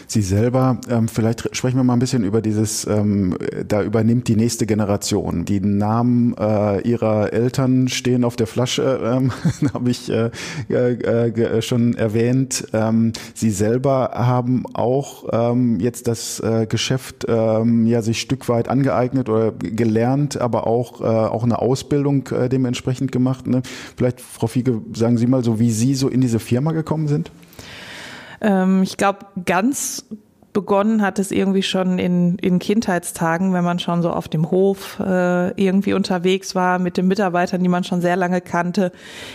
[0.06, 4.36] Sie selber, ähm, vielleicht sprechen wir mal ein bisschen über dieses, ähm, da übernimmt die
[4.36, 5.44] nächste Generation.
[5.44, 9.32] Die Namen äh, ihrer Eltern stehen auf der Flasche, ähm,
[9.74, 10.30] habe ich äh,
[10.68, 12.66] äh, schon erwähnt.
[12.72, 18.68] Ähm, Sie selber haben auch ähm, jetzt das äh, Geschäft ähm, ja sich Stück weit
[18.68, 23.46] angeeignet oder gelernt, aber auch, äh, auch eine Ausbildung äh, dementsprechend gemacht.
[23.46, 23.62] Ne?
[23.96, 27.30] Vielleicht, Frau Fiege, sagen Sie mal so, wie Sie so in diese Firma gekommen sind?
[28.42, 30.04] Ähm, ich glaube, ganz
[30.52, 35.00] begonnen hat es irgendwie schon in, in Kindheitstagen, wenn man schon so auf dem Hof
[35.00, 38.92] äh, irgendwie unterwegs war mit den Mitarbeitern, die man schon sehr lange kannte.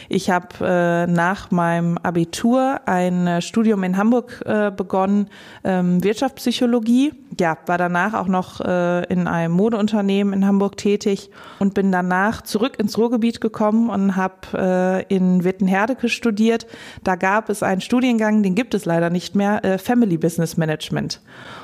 [0.09, 5.29] Ich habe äh, nach meinem Abitur ein äh, Studium in Hamburg äh, begonnen,
[5.63, 7.13] ähm, Wirtschaftspsychologie.
[7.39, 12.41] Ja, war danach auch noch äh, in einem Modeunternehmen in Hamburg tätig und bin danach
[12.41, 16.67] zurück ins Ruhrgebiet gekommen und habe äh, in Wittenherdecke studiert.
[17.03, 21.06] Da gab es einen Studiengang, den gibt es leider nicht mehr, äh, Family Business Management.
[21.07, 21.21] Management.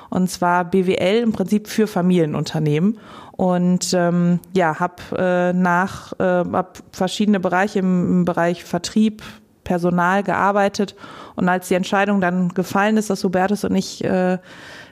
[0.10, 3.00] Und zwar BWL im Prinzip für Familienunternehmen.
[3.32, 9.24] Und ähm, ja, habe äh, nach äh, hab verschiedene Bereiche im, im Bereich Vertrieb,
[9.64, 10.96] Personal gearbeitet.
[11.36, 14.38] Und als die Entscheidung dann gefallen ist, dass Hubertus und ich äh,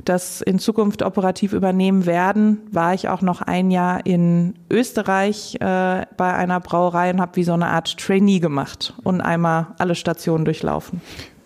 [0.05, 6.05] das in Zukunft operativ übernehmen werden, war ich auch noch ein Jahr in Österreich äh,
[6.17, 10.45] bei einer Brauerei und habe wie so eine Art Trainee gemacht und einmal alle Stationen
[10.45, 11.01] durchlaufen.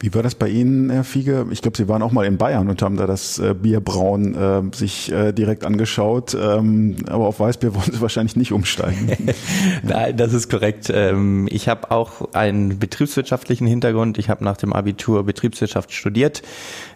[0.05, 1.47] Wie war das bei Ihnen, Herr Fiege?
[1.49, 4.61] Ich glaube, Sie waren auch mal in Bayern und haben da das äh, Bierbrauen äh,
[4.75, 6.37] sich äh, direkt angeschaut.
[6.39, 9.09] Ähm, aber auf Weißbier wollen Sie wahrscheinlich nicht umsteigen.
[9.81, 10.91] Nein, das ist korrekt.
[10.93, 14.19] Ähm, ich habe auch einen betriebswirtschaftlichen Hintergrund.
[14.19, 16.43] Ich habe nach dem Abitur Betriebswirtschaft studiert,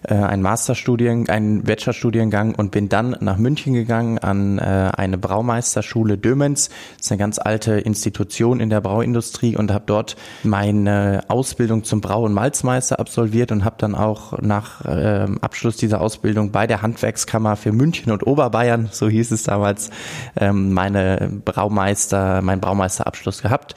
[0.04, 6.20] äh, einen Masterstudien, einen Bachelorstudiengang und bin dann nach München gegangen an äh, eine Braumeisterschule
[6.20, 6.70] Dömens.
[6.98, 12.02] Das ist eine ganz alte Institution in der Brauindustrie und habe dort meine Ausbildung zum
[12.02, 16.82] Brau- und Malzmeister absolviert und habe dann auch nach äh, Abschluss dieser Ausbildung bei der
[16.82, 19.90] Handwerkskammer für München und Oberbayern, so hieß es damals,
[20.36, 23.76] ähm, meine Braumeister, mein Braumeisterabschluss gehabt.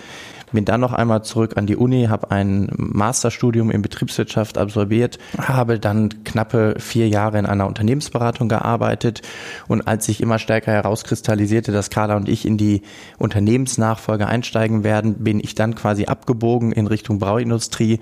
[0.53, 5.79] Bin dann noch einmal zurück an die Uni, habe ein Masterstudium in Betriebswirtschaft absolviert, habe
[5.79, 9.23] dann knappe vier Jahre in einer Unternehmensberatung gearbeitet.
[9.69, 12.83] Und als sich immer stärker herauskristallisierte, dass Carla und ich in die
[13.19, 18.01] Unternehmensnachfolge einsteigen werden, bin ich dann quasi abgebogen in Richtung Brauindustrie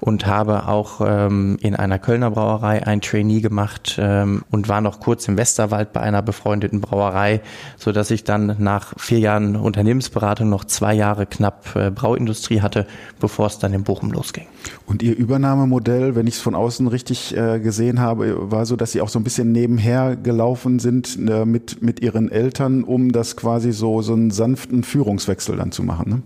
[0.00, 5.00] und habe auch ähm, in einer Kölner Brauerei ein Trainee gemacht ähm, und war noch
[5.00, 7.40] kurz im Westerwald bei einer befreundeten Brauerei,
[7.76, 12.86] so dass ich dann nach vier Jahren Unternehmensberatung noch zwei Jahre knapp äh, Brauindustrie hatte,
[13.20, 14.46] bevor es dann in Bochum losging.
[14.86, 18.92] Und Ihr Übernahmemodell, wenn ich es von außen richtig äh, gesehen habe, war so, dass
[18.92, 23.36] Sie auch so ein bisschen nebenher gelaufen sind äh, mit, mit Ihren Eltern, um das
[23.36, 26.08] quasi so, so einen sanften Führungswechsel dann zu machen.
[26.08, 26.22] Ne?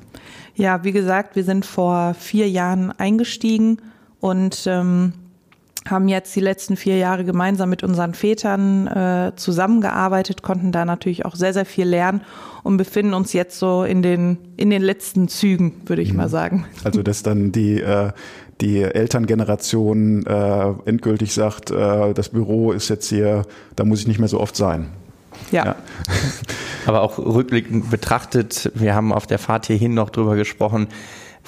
[0.55, 3.79] Ja, wie gesagt, wir sind vor vier Jahren eingestiegen
[4.21, 5.13] und ähm,
[5.91, 11.25] haben jetzt die letzten vier Jahre gemeinsam mit unseren Vätern äh, zusammengearbeitet, konnten da natürlich
[11.25, 12.23] auch sehr, sehr viel lernen
[12.63, 16.17] und befinden uns jetzt so in den, in den letzten Zügen, würde ich mhm.
[16.19, 16.67] mal sagen.
[16.85, 18.11] Also, dass dann die, äh,
[18.61, 23.45] die Elterngeneration äh, endgültig sagt, äh, das Büro ist jetzt hier,
[23.77, 24.87] da muss ich nicht mehr so oft sein.
[25.51, 25.65] Ja.
[25.65, 25.77] ja.
[26.87, 30.89] Aber auch rückblickend betrachtet, wir haben auf der Fahrt hierhin noch drüber gesprochen,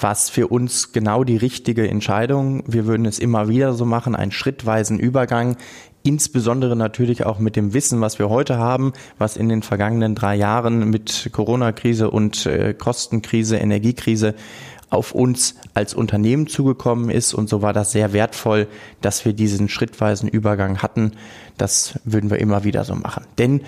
[0.01, 2.63] war es für uns genau die richtige Entscheidung.
[2.67, 5.57] Wir würden es immer wieder so machen, einen schrittweisen Übergang,
[6.03, 10.35] insbesondere natürlich auch mit dem Wissen, was wir heute haben, was in den vergangenen drei
[10.35, 14.35] Jahren mit Corona-Krise und äh, Kostenkrise, Energiekrise
[14.89, 17.33] auf uns als Unternehmen zugekommen ist.
[17.33, 18.67] Und so war das sehr wertvoll,
[19.01, 21.11] dass wir diesen schrittweisen Übergang hatten.
[21.57, 23.25] Das würden wir immer wieder so machen.
[23.37, 23.61] Denn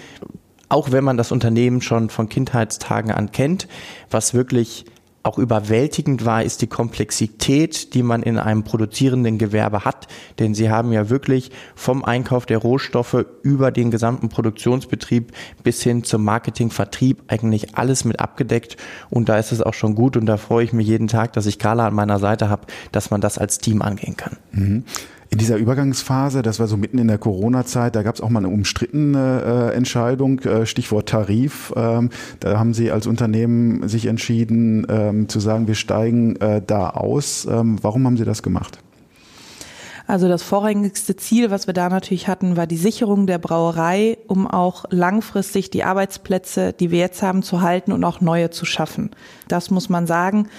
[0.69, 3.67] auch wenn man das Unternehmen schon von Kindheitstagen an kennt,
[4.09, 4.85] was wirklich
[5.23, 10.07] auch überwältigend war, ist die Komplexität, die man in einem produzierenden Gewerbe hat.
[10.39, 15.31] Denn sie haben ja wirklich vom Einkauf der Rohstoffe über den gesamten Produktionsbetrieb
[15.63, 18.77] bis hin zum Marketing, Vertrieb eigentlich alles mit abgedeckt.
[19.09, 21.45] Und da ist es auch schon gut und da freue ich mich jeden Tag, dass
[21.45, 24.37] ich Carla an meiner Seite habe, dass man das als Team angehen kann.
[24.51, 24.83] Mhm.
[25.31, 28.39] In dieser Übergangsphase, das war so mitten in der Corona-Zeit, da gab es auch mal
[28.39, 31.71] eine umstrittene äh, Entscheidung, äh, Stichwort Tarif.
[31.77, 32.09] Ähm,
[32.41, 37.47] da haben Sie als Unternehmen sich entschieden ähm, zu sagen, wir steigen äh, da aus.
[37.49, 38.79] Ähm, warum haben Sie das gemacht?
[40.05, 44.47] Also das vorrangigste Ziel, was wir da natürlich hatten, war die Sicherung der Brauerei, um
[44.47, 49.11] auch langfristig die Arbeitsplätze, die wir jetzt haben, zu halten und auch neue zu schaffen.
[49.47, 50.49] Das muss man sagen.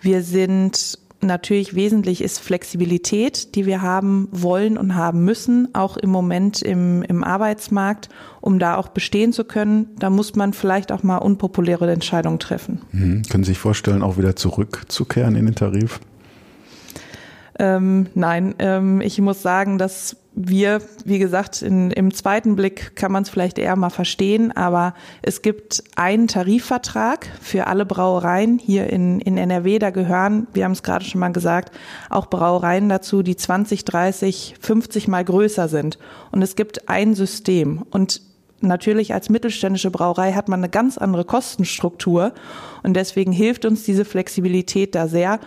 [0.00, 6.10] Wir sind natürlich wesentlich ist Flexibilität, die wir haben wollen und haben müssen, auch im
[6.10, 8.08] Moment im, im Arbeitsmarkt,
[8.40, 9.88] um da auch bestehen zu können.
[9.98, 12.80] Da muss man vielleicht auch mal unpopuläre Entscheidungen treffen.
[12.92, 13.22] Mhm.
[13.28, 16.00] Können Sie sich vorstellen, auch wieder zurückzukehren in den Tarif?
[17.58, 23.10] Ähm, nein, ähm, ich muss sagen, dass wir, wie gesagt, in, im zweiten Blick kann
[23.10, 24.92] man es vielleicht eher mal verstehen, aber
[25.22, 29.78] es gibt einen Tarifvertrag für alle Brauereien hier in, in NRW.
[29.78, 31.74] Da gehören, wir haben es gerade schon mal gesagt,
[32.10, 35.98] auch Brauereien dazu, die 20, 30, 50 mal größer sind.
[36.32, 37.84] Und es gibt ein System.
[37.90, 38.20] Und
[38.60, 42.32] natürlich als mittelständische Brauerei hat man eine ganz andere Kostenstruktur.
[42.82, 45.40] Und deswegen hilft uns diese Flexibilität da sehr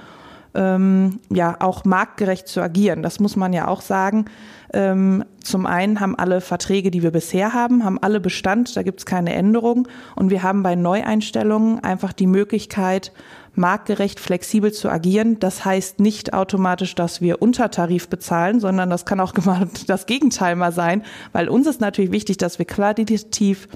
[0.56, 3.04] ähm, ja auch marktgerecht zu agieren.
[3.04, 4.26] Das muss man ja auch sagen.
[4.74, 9.00] Ähm, zum einen haben alle Verträge, die wir bisher haben, haben alle Bestand, da gibt
[9.00, 9.88] es keine Änderung.
[10.16, 13.12] Und wir haben bei Neueinstellungen einfach die Möglichkeit,
[13.56, 15.40] marktgerecht flexibel zu agieren.
[15.40, 19.34] Das heißt nicht automatisch, dass wir Untertarif bezahlen, sondern das kann auch
[19.88, 23.68] das Gegenteil mal sein, weil uns ist natürlich wichtig, dass wir qualitativ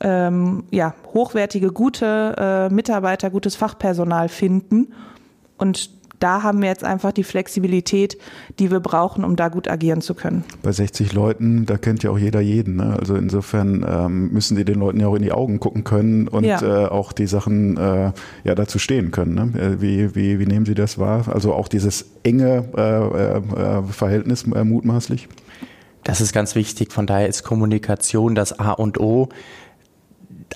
[0.00, 4.94] ähm, ja, hochwertige, gute äh, Mitarbeiter, gutes Fachpersonal finden.
[5.58, 8.18] Und da haben wir jetzt einfach die Flexibilität,
[8.58, 10.44] die wir brauchen, um da gut agieren zu können.
[10.62, 12.76] Bei 60 Leuten, da kennt ja auch jeder jeden.
[12.76, 12.96] Ne?
[12.98, 16.44] Also insofern ähm, müssen sie den Leuten ja auch in die Augen gucken können und
[16.44, 16.60] ja.
[16.62, 18.12] äh, auch die Sachen äh,
[18.44, 19.34] ja dazu stehen können.
[19.34, 19.60] Ne?
[19.60, 21.24] Äh, wie, wie, wie nehmen Sie das wahr?
[21.28, 25.28] Also auch dieses enge äh, äh, Verhältnis äh, mutmaßlich?
[26.04, 26.92] Das ist ganz wichtig.
[26.92, 29.28] Von daher ist Kommunikation das A und O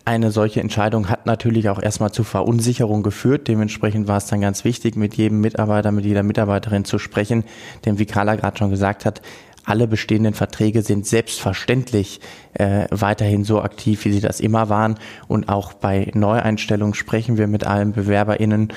[0.04, 3.48] eine solche Entscheidung hat natürlich auch erstmal zu Verunsicherung geführt.
[3.48, 7.44] Dementsprechend war es dann ganz wichtig, mit jedem Mitarbeiter, mit jeder Mitarbeiterin zu sprechen.
[7.84, 9.22] Denn wie Carla gerade schon gesagt hat,
[9.64, 12.20] alle bestehenden Verträge sind selbstverständlich
[12.54, 14.96] äh, weiterhin so aktiv, wie sie das immer waren.
[15.26, 18.72] Und auch bei Neueinstellungen sprechen wir mit allen BewerberInnen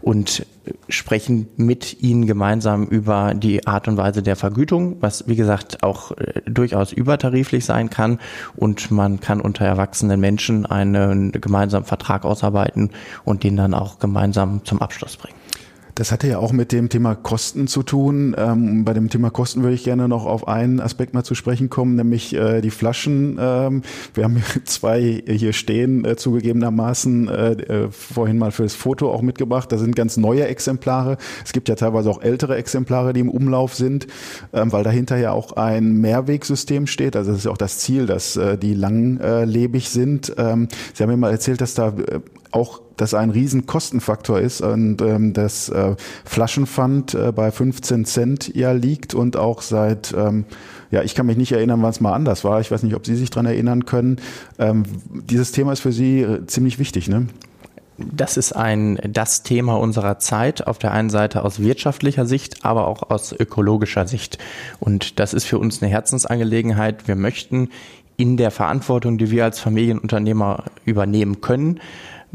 [0.00, 0.46] und
[0.88, 6.12] sprechen mit ihnen gemeinsam über die Art und Weise der Vergütung, was wie gesagt auch
[6.12, 8.18] äh, durchaus übertariflich sein kann.
[8.56, 12.90] Und man kann unter erwachsenen Menschen einen gemeinsamen Vertrag ausarbeiten
[13.24, 15.36] und den dann auch gemeinsam zum Abschluss bringen.
[15.94, 18.34] Das hatte ja auch mit dem Thema Kosten zu tun.
[18.38, 21.68] Ähm, bei dem Thema Kosten würde ich gerne noch auf einen Aspekt mal zu sprechen
[21.68, 23.36] kommen, nämlich äh, die Flaschen.
[23.38, 23.82] Ähm,
[24.14, 29.20] wir haben zwei hier stehen, äh, zugegebenermaßen äh, äh, vorhin mal für das Foto auch
[29.20, 29.70] mitgebracht.
[29.70, 31.18] Da sind ganz neue Exemplare.
[31.44, 34.06] Es gibt ja teilweise auch ältere Exemplare, die im Umlauf sind,
[34.54, 37.16] ähm, weil dahinter ja auch ein Mehrwegsystem steht.
[37.16, 40.32] Also das ist ja auch das Ziel, dass äh, die langlebig sind.
[40.38, 42.20] Ähm, Sie haben mir mal erzählt, dass da äh,
[42.52, 48.54] auch das ein riesen Kostenfaktor ist und ähm, das äh, Flaschenpfand äh, bei 15 Cent
[48.54, 50.44] ja liegt und auch seit ähm,
[50.92, 52.60] ja, ich kann mich nicht erinnern, wann es mal anders war.
[52.60, 54.16] Ich weiß nicht, ob Sie sich dran erinnern können.
[54.58, 57.26] Ähm, dieses Thema ist für Sie äh, ziemlich wichtig, ne?
[57.98, 60.66] Das ist ein das Thema unserer Zeit.
[60.66, 64.38] Auf der einen Seite aus wirtschaftlicher Sicht, aber auch aus ökologischer Sicht.
[64.80, 67.06] Und das ist für uns eine Herzensangelegenheit.
[67.06, 67.68] Wir möchten
[68.16, 71.80] in der Verantwortung, die wir als Familienunternehmer übernehmen können,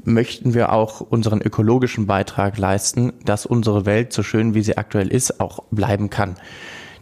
[0.03, 5.07] möchten wir auch unseren ökologischen Beitrag leisten, dass unsere Welt, so schön wie sie aktuell
[5.09, 6.35] ist, auch bleiben kann.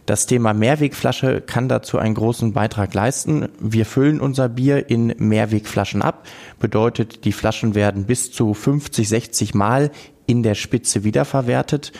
[0.06, 3.48] Das Thema Mehrwegflasche kann dazu einen großen Beitrag leisten.
[3.58, 6.28] Wir füllen unser Bier in Mehrwegflaschen ab.
[6.60, 9.90] Bedeutet, die Flaschen werden bis zu 50, 60 Mal
[10.26, 11.92] in der Spitze wiederverwertet.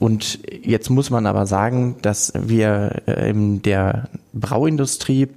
[0.00, 5.28] Und jetzt muss man aber sagen, dass wir äh, in der Brauindustrie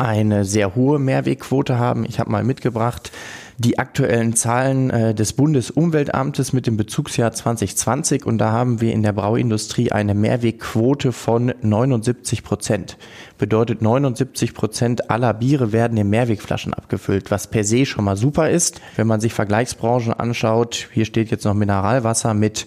[0.00, 2.04] eine sehr hohe Mehrwegquote haben.
[2.04, 3.12] Ich habe mal mitgebracht
[3.60, 9.02] die aktuellen Zahlen äh, des Bundesumweltamtes mit dem Bezugsjahr 2020 und da haben wir in
[9.02, 12.96] der Brauindustrie eine Mehrwegquote von 79 Prozent.
[13.36, 18.48] Bedeutet 79 Prozent aller Biere werden in Mehrwegflaschen abgefüllt, was per se schon mal super
[18.48, 18.80] ist.
[18.96, 22.66] Wenn man sich Vergleichsbranchen anschaut, hier steht jetzt noch Mineralwasser mit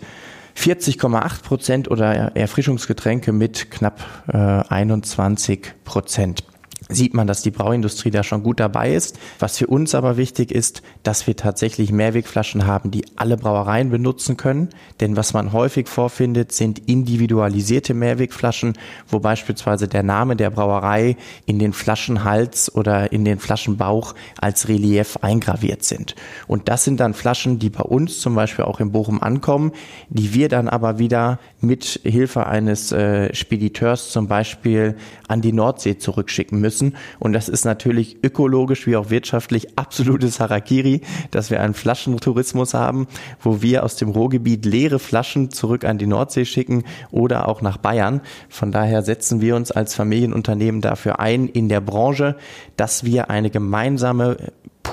[0.55, 6.43] 40,8 Prozent oder Erfrischungsgetränke mit knapp äh, 21 Prozent
[6.89, 9.19] sieht man, dass die Brauindustrie da schon gut dabei ist.
[9.39, 14.37] Was für uns aber wichtig ist, dass wir tatsächlich Mehrwegflaschen haben, die alle Brauereien benutzen
[14.37, 14.69] können.
[14.99, 18.73] Denn was man häufig vorfindet, sind individualisierte Mehrwegflaschen,
[19.07, 25.17] wo beispielsweise der Name der Brauerei in den Flaschenhals oder in den Flaschenbauch als Relief
[25.21, 26.15] eingraviert sind.
[26.47, 29.71] Und das sind dann Flaschen, die bei uns zum Beispiel auch in Bochum ankommen,
[30.09, 34.95] die wir dann aber wieder mit Hilfe eines äh, Spediteurs zum Beispiel
[35.27, 36.95] an die Nordsee zurückschicken müssen.
[37.19, 43.07] Und das ist natürlich ökologisch wie auch wirtschaftlich absolutes Harakiri, dass wir einen Flaschentourismus haben,
[43.39, 47.77] wo wir aus dem Ruhrgebiet leere Flaschen zurück an die Nordsee schicken oder auch nach
[47.77, 48.21] Bayern.
[48.49, 52.35] Von daher setzen wir uns als Familienunternehmen dafür ein in der Branche,
[52.75, 54.37] dass wir eine gemeinsame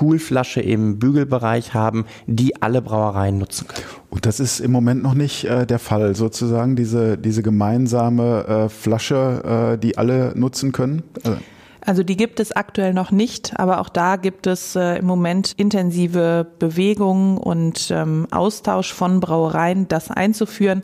[0.01, 3.85] Poolflasche im Bügelbereich haben, die alle Brauereien nutzen können.
[4.09, 8.69] Und das ist im Moment noch nicht äh, der Fall, sozusagen diese, diese gemeinsame äh,
[8.69, 11.03] Flasche, äh, die alle nutzen können?
[11.21, 11.37] Also
[11.83, 15.53] also die gibt es aktuell noch nicht, aber auch da gibt es äh, im Moment
[15.57, 20.83] intensive Bewegungen und ähm, Austausch von Brauereien, das einzuführen.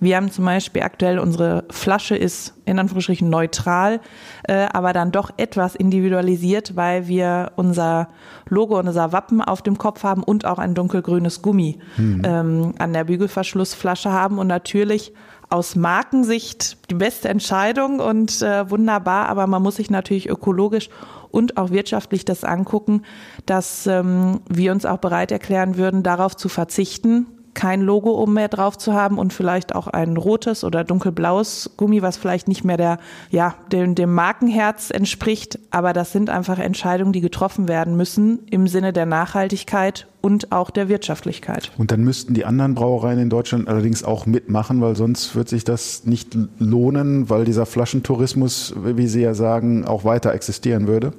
[0.00, 4.00] Wir haben zum Beispiel aktuell unsere Flasche ist in Anführungsstrichen neutral,
[4.44, 8.08] äh, aber dann doch etwas individualisiert, weil wir unser
[8.48, 12.22] Logo und unser Wappen auf dem Kopf haben und auch ein dunkelgrünes Gummi mhm.
[12.24, 15.12] ähm, an der Bügelverschlussflasche haben und natürlich
[15.50, 20.90] aus Markensicht die beste Entscheidung und äh, wunderbar, aber man muss sich natürlich ökologisch
[21.30, 23.02] und auch wirtschaftlich das angucken,
[23.46, 28.48] dass ähm, wir uns auch bereit erklären würden, darauf zu verzichten, kein Logo um mehr
[28.48, 32.76] drauf zu haben und vielleicht auch ein rotes oder dunkelblaues Gummi, was vielleicht nicht mehr
[32.76, 32.98] der,
[33.30, 35.58] ja, dem, dem Markenherz entspricht.
[35.70, 40.68] Aber das sind einfach Entscheidungen, die getroffen werden müssen im Sinne der Nachhaltigkeit und auch
[40.68, 41.72] der Wirtschaftlichkeit.
[41.78, 45.64] Und dann müssten die anderen Brauereien in Deutschland allerdings auch mitmachen, weil sonst wird sich
[45.64, 51.14] das nicht lohnen, weil dieser Flaschentourismus, wie Sie ja sagen, auch weiter existieren würde.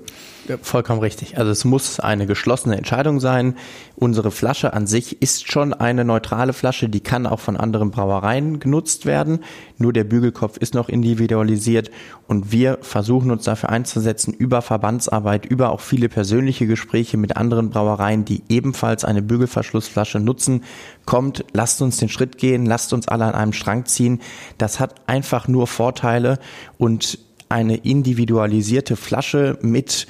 [0.57, 1.37] Vollkommen richtig.
[1.37, 3.55] Also es muss eine geschlossene Entscheidung sein.
[3.95, 8.59] Unsere Flasche an sich ist schon eine neutrale Flasche, die kann auch von anderen Brauereien
[8.59, 9.43] genutzt werden.
[9.77, 11.91] Nur der Bügelkopf ist noch individualisiert
[12.27, 17.69] und wir versuchen uns dafür einzusetzen über Verbandsarbeit, über auch viele persönliche Gespräche mit anderen
[17.69, 20.63] Brauereien, die ebenfalls eine Bügelverschlussflasche nutzen.
[21.05, 24.21] Kommt, lasst uns den Schritt gehen, lasst uns alle an einem Strang ziehen.
[24.57, 26.39] Das hat einfach nur Vorteile
[26.77, 30.07] und eine individualisierte Flasche mit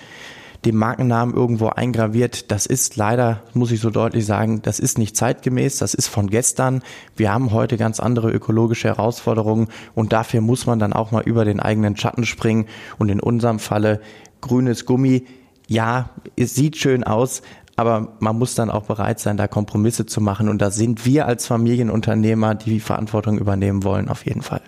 [0.65, 5.15] dem Markennamen irgendwo eingraviert, das ist leider, muss ich so deutlich sagen, das ist nicht
[5.15, 6.83] zeitgemäß, das ist von gestern.
[7.15, 11.45] Wir haben heute ganz andere ökologische Herausforderungen und dafür muss man dann auch mal über
[11.45, 12.65] den eigenen Schatten springen
[12.97, 14.01] und in unserem Falle
[14.41, 15.25] grünes Gummi.
[15.67, 17.41] Ja, es sieht schön aus,
[17.77, 20.49] aber man muss dann auch bereit sein, da Kompromisse zu machen.
[20.49, 24.61] Und da sind wir als Familienunternehmer, die die Verantwortung übernehmen wollen, auf jeden Fall.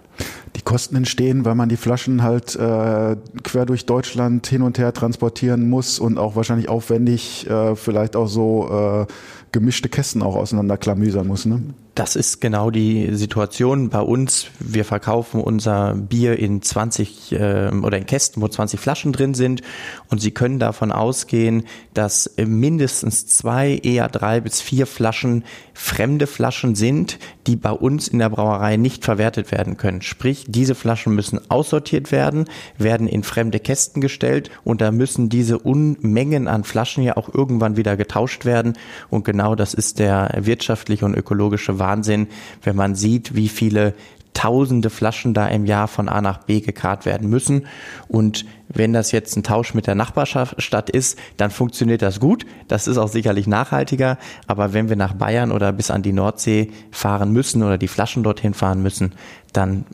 [0.72, 5.70] Kosten entstehen, weil man die Flaschen halt äh, quer durch Deutschland hin und her transportieren
[5.70, 9.12] muss und auch wahrscheinlich aufwendig äh, vielleicht auch so äh,
[9.52, 11.46] gemischte Kästen auch auseinanderklamüsern muss.
[11.46, 11.62] Ne?
[11.94, 14.48] Das ist genau die Situation bei uns.
[14.60, 19.62] Wir verkaufen unser Bier in 20 äh, oder in Kästen, wo 20 Flaschen drin sind.
[20.10, 26.76] Und Sie können davon ausgehen, dass mindestens zwei, eher drei bis vier Flaschen fremde Flaschen
[26.76, 30.02] sind, die bei uns in der Brauerei nicht verwertet werden können.
[30.02, 32.46] Sprich, diese Flaschen müssen aussortiert werden,
[32.78, 37.76] werden in fremde Kästen gestellt und da müssen diese Unmengen an Flaschen ja auch irgendwann
[37.76, 38.78] wieder getauscht werden.
[39.10, 42.28] Und genau das ist der wirtschaftliche und ökologische Wahnsinn,
[42.64, 43.94] wenn man sieht, wie viele
[44.34, 47.68] tausende Flaschen da im Jahr von A nach B gekarrt werden müssen.
[48.08, 52.46] Und wenn das jetzt ein Tausch mit der Nachbarstadt ist, dann funktioniert das gut.
[52.68, 54.18] Das ist auch sicherlich nachhaltiger.
[54.48, 58.24] Aber wenn wir nach Bayern oder bis an die Nordsee fahren müssen oder die Flaschen
[58.24, 59.14] dorthin fahren müssen,
[59.54, 59.86] dann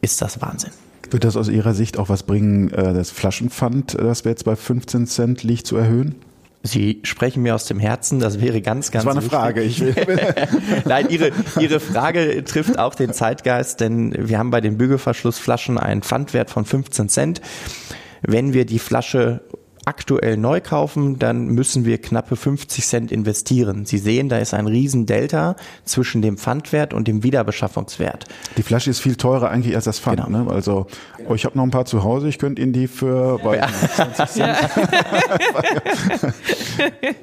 [0.00, 0.70] ist das Wahnsinn.
[1.10, 4.56] Wird das aus Ihrer Sicht auch was bringen, äh, das Flaschenpfand, das wir jetzt bei
[4.56, 6.14] 15 Cent liegt, zu erhöhen?
[6.64, 9.38] Sie sprechen mir aus dem Herzen, das wäre ganz, ganz Das war eine wichtig.
[9.38, 9.62] Frage.
[9.62, 9.94] Ich will,
[10.84, 16.02] Nein, Ihre, Ihre Frage trifft auch den Zeitgeist, denn wir haben bei den Bügelverschlussflaschen einen
[16.02, 17.40] Pfandwert von 15 Cent.
[18.22, 19.40] Wenn wir die Flasche
[19.84, 23.84] aktuell neu kaufen, dann müssen wir knappe 50 Cent investieren.
[23.86, 28.26] Sie sehen, da ist ein riesen Delta zwischen dem Pfandwert und dem Wiederbeschaffungswert.
[28.56, 30.24] die Flasche ist viel teurer eigentlich als das Pfand.
[30.24, 30.44] Genau.
[30.44, 30.50] Ne?
[30.50, 30.86] Also,
[31.28, 32.28] oh, ich habe noch ein paar zu Hause.
[32.28, 34.56] Ich könnte Ihnen die für bei 20 Cent.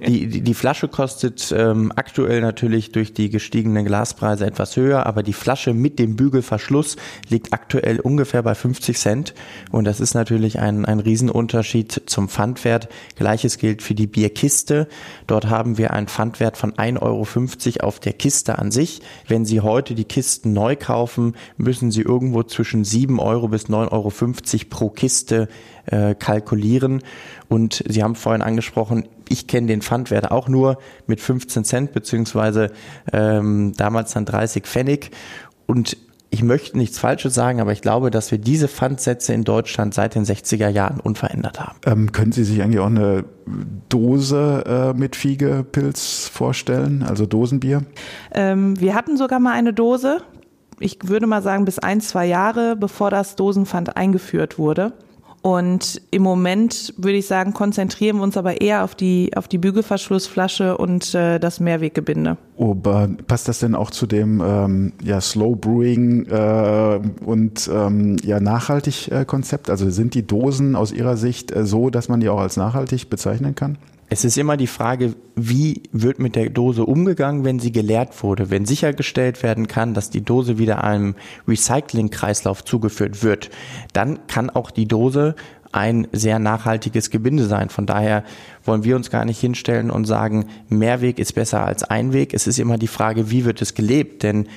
[0.05, 5.23] Die, die, die Flasche kostet ähm, aktuell natürlich durch die gestiegenen Glaspreise etwas höher, aber
[5.23, 6.95] die Flasche mit dem Bügelverschluss
[7.29, 9.33] liegt aktuell ungefähr bei 50 Cent.
[9.71, 12.89] Und das ist natürlich ein, ein Riesenunterschied zum Pfandwert.
[13.15, 14.87] Gleiches gilt für die Bierkiste.
[15.27, 19.01] Dort haben wir einen Pfandwert von 1,50 Euro auf der Kiste an sich.
[19.27, 23.91] Wenn Sie heute die Kisten neu kaufen, müssen Sie irgendwo zwischen 7 Euro bis 9,50
[23.91, 24.11] Euro
[24.69, 25.47] pro Kiste
[25.85, 27.01] äh, kalkulieren.
[27.47, 32.71] Und Sie haben vorhin angesprochen, ich kenne den Pfandwert auch nur mit 15 Cent beziehungsweise
[33.13, 35.11] ähm, damals dann 30 Pfennig.
[35.67, 35.97] Und
[36.31, 40.15] ich möchte nichts Falsches sagen, aber ich glaube, dass wir diese Pfandsätze in Deutschland seit
[40.15, 41.79] den 60er Jahren unverändert haben.
[41.85, 43.25] Ähm, können Sie sich eigentlich auch eine
[43.89, 47.83] Dose äh, mit Fiegepilz vorstellen, also Dosenbier?
[48.31, 50.21] Ähm, wir hatten sogar mal eine Dose,
[50.79, 54.93] ich würde mal sagen bis ein, zwei Jahre, bevor das Dosenpfand eingeführt wurde.
[55.41, 59.57] Und im Moment würde ich sagen, konzentrieren wir uns aber eher auf die, auf die
[59.57, 62.37] Bügelverschlussflasche und äh, das Mehrweggebinde.
[62.57, 68.41] Aber passt das denn auch zu dem ähm, ja, Slow Brewing äh, und ähm, ja,
[68.41, 69.69] nachhaltig äh, Konzept?
[69.69, 73.09] Also sind die Dosen aus Ihrer Sicht äh, so, dass man die auch als nachhaltig
[73.09, 73.77] bezeichnen kann?
[74.11, 78.49] Es ist immer die Frage, wie wird mit der Dose umgegangen, wenn sie geleert wurde.
[78.49, 81.15] Wenn sichergestellt werden kann, dass die Dose wieder einem
[81.47, 83.51] Recyclingkreislauf zugeführt wird,
[83.93, 85.35] dann kann auch die Dose
[85.71, 87.69] ein sehr nachhaltiges Gebinde sein.
[87.69, 88.23] Von daher
[88.63, 92.33] wollen wir uns gar nicht hinstellen und sagen, Mehrweg ist besser als Einweg.
[92.33, 94.23] Es ist immer die Frage, wie wird es gelebt?
[94.23, 94.47] Denn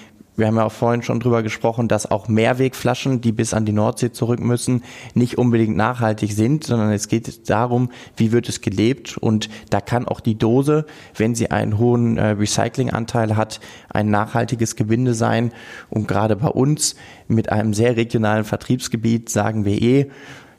[0.42, 3.72] wir haben ja auch vorhin schon drüber gesprochen, dass auch Mehrwegflaschen, die bis an die
[3.72, 4.82] Nordsee zurück müssen,
[5.14, 9.16] nicht unbedingt nachhaltig sind, sondern es geht darum, wie wird es gelebt?
[9.16, 10.84] Und da kann auch die Dose,
[11.16, 15.52] wenn sie einen hohen äh, Recyclinganteil hat, ein nachhaltiges Gebinde sein.
[15.90, 16.96] Und gerade bei uns
[17.28, 20.10] mit einem sehr regionalen Vertriebsgebiet sagen wir eh,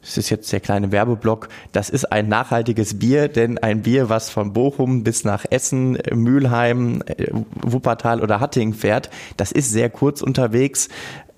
[0.03, 4.29] das ist jetzt der kleine Werbeblock, das ist ein nachhaltiges Bier, denn ein Bier, was
[4.29, 7.27] von Bochum bis nach Essen, Mülheim, äh,
[7.61, 10.89] Wuppertal oder Hattingen fährt, das ist sehr kurz unterwegs.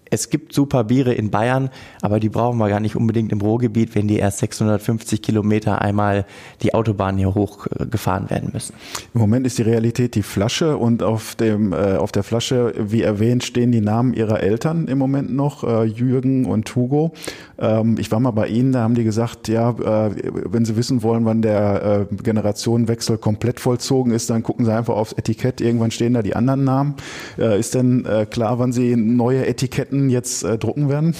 [0.09, 1.69] Es gibt super Biere in Bayern,
[2.01, 6.25] aber die brauchen wir gar nicht unbedingt im Ruhrgebiet, wenn die erst 650 Kilometer einmal
[6.61, 8.75] die Autobahn hier hochgefahren werden müssen.
[9.13, 13.01] Im Moment ist die Realität die Flasche und auf dem äh, auf der Flasche, wie
[13.01, 17.11] erwähnt, stehen die Namen ihrer Eltern im Moment noch, äh, Jürgen und Hugo.
[17.57, 21.03] Ähm, ich war mal bei Ihnen, da haben die gesagt, ja, äh, wenn Sie wissen
[21.03, 25.61] wollen, wann der äh, Generationenwechsel komplett vollzogen ist, dann gucken Sie einfach aufs Etikett.
[25.61, 26.95] Irgendwann stehen da die anderen Namen.
[27.37, 31.15] Äh, ist denn äh, klar, wann Sie neue Etiketten jetzt äh, drucken werden?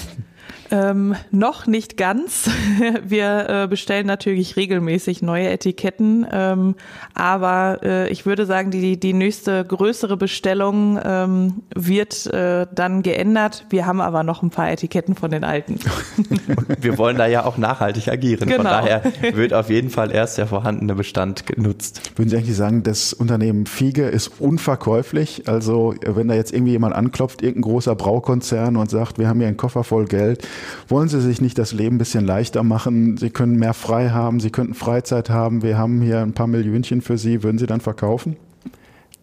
[0.70, 2.50] Ähm, noch nicht ganz.
[3.04, 6.74] Wir äh, bestellen natürlich regelmäßig neue Etiketten, ähm,
[7.14, 13.66] aber äh, ich würde sagen, die, die nächste größere Bestellung ähm, wird äh, dann geändert.
[13.70, 15.78] Wir haben aber noch ein paar Etiketten von den alten.
[16.18, 18.48] Und wir wollen da ja auch nachhaltig agieren.
[18.48, 18.56] Genau.
[18.56, 19.02] Von daher
[19.32, 22.12] wird auf jeden Fall erst der vorhandene Bestand genutzt.
[22.16, 25.48] Würden Sie eigentlich sagen, das Unternehmen Fiege ist unverkäuflich?
[25.48, 29.48] Also wenn da jetzt irgendwie jemand anklopft, irgendein großer Braukonzern und sagt, wir haben hier
[29.48, 30.46] einen Koffer voll Geld,
[30.88, 33.16] wollen Sie sich nicht das Leben ein bisschen leichter machen?
[33.16, 37.00] Sie können mehr frei haben, Sie könnten Freizeit haben, wir haben hier ein paar Millionchen
[37.02, 38.36] für Sie, würden Sie dann verkaufen?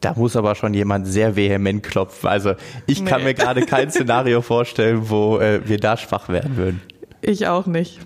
[0.02, 2.28] Da muss aber schon jemand sehr vehement klopfen.
[2.28, 2.56] Also
[2.88, 3.28] ich kann Nee.
[3.30, 6.82] mir gerade kein Szenario vorstellen, wo äh, wir da schwach werden würden.
[7.22, 8.00] Ich auch nicht.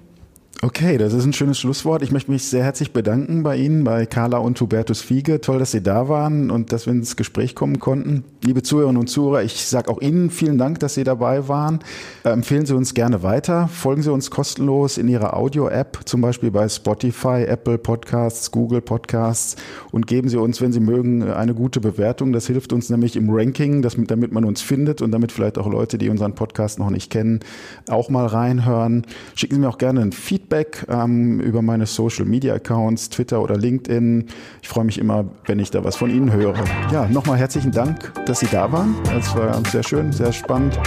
[0.64, 2.02] Okay, das ist ein schönes Schlusswort.
[2.02, 5.40] Ich möchte mich sehr herzlich bedanken bei Ihnen, bei Carla und Hubertus Fiege.
[5.40, 8.24] Toll, dass Sie da waren und dass wir ins Gespräch kommen konnten.
[8.44, 11.82] Liebe Zuhörerinnen und Zuhörer, ich sage auch Ihnen vielen Dank, dass Sie dabei waren.
[12.24, 13.68] Äh, empfehlen Sie uns gerne weiter.
[13.68, 19.58] Folgen Sie uns kostenlos in Ihrer Audio-App, zum Beispiel bei Spotify, Apple Podcasts, Google Podcasts
[19.92, 22.34] und geben Sie uns, wenn Sie mögen, eine gute Bewertung.
[22.34, 26.00] Das hilft uns nämlich im Ranking, damit man uns findet und damit vielleicht auch Leute,
[26.00, 27.42] die unseren Podcast noch nicht kennen,
[27.88, 29.06] auch mal reinhören.
[29.36, 33.42] Schicken Sie mir auch gerne ein Feedback Feedback ähm, über meine Social Media Accounts, Twitter
[33.42, 34.28] oder LinkedIn.
[34.62, 36.56] Ich freue mich immer, wenn ich da was von Ihnen höre.
[36.92, 38.96] Ja, nochmal herzlichen Dank, dass Sie da waren.
[39.18, 40.80] Es war sehr schön, sehr spannend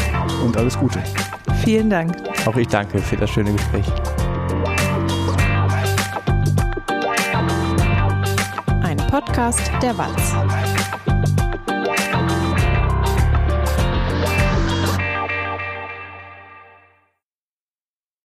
[0.45, 1.03] und alles Gute.
[1.63, 2.17] Vielen Dank.
[2.47, 3.87] Auch ich danke für das schöne Gespräch.
[8.83, 10.60] Ein Podcast der Walz.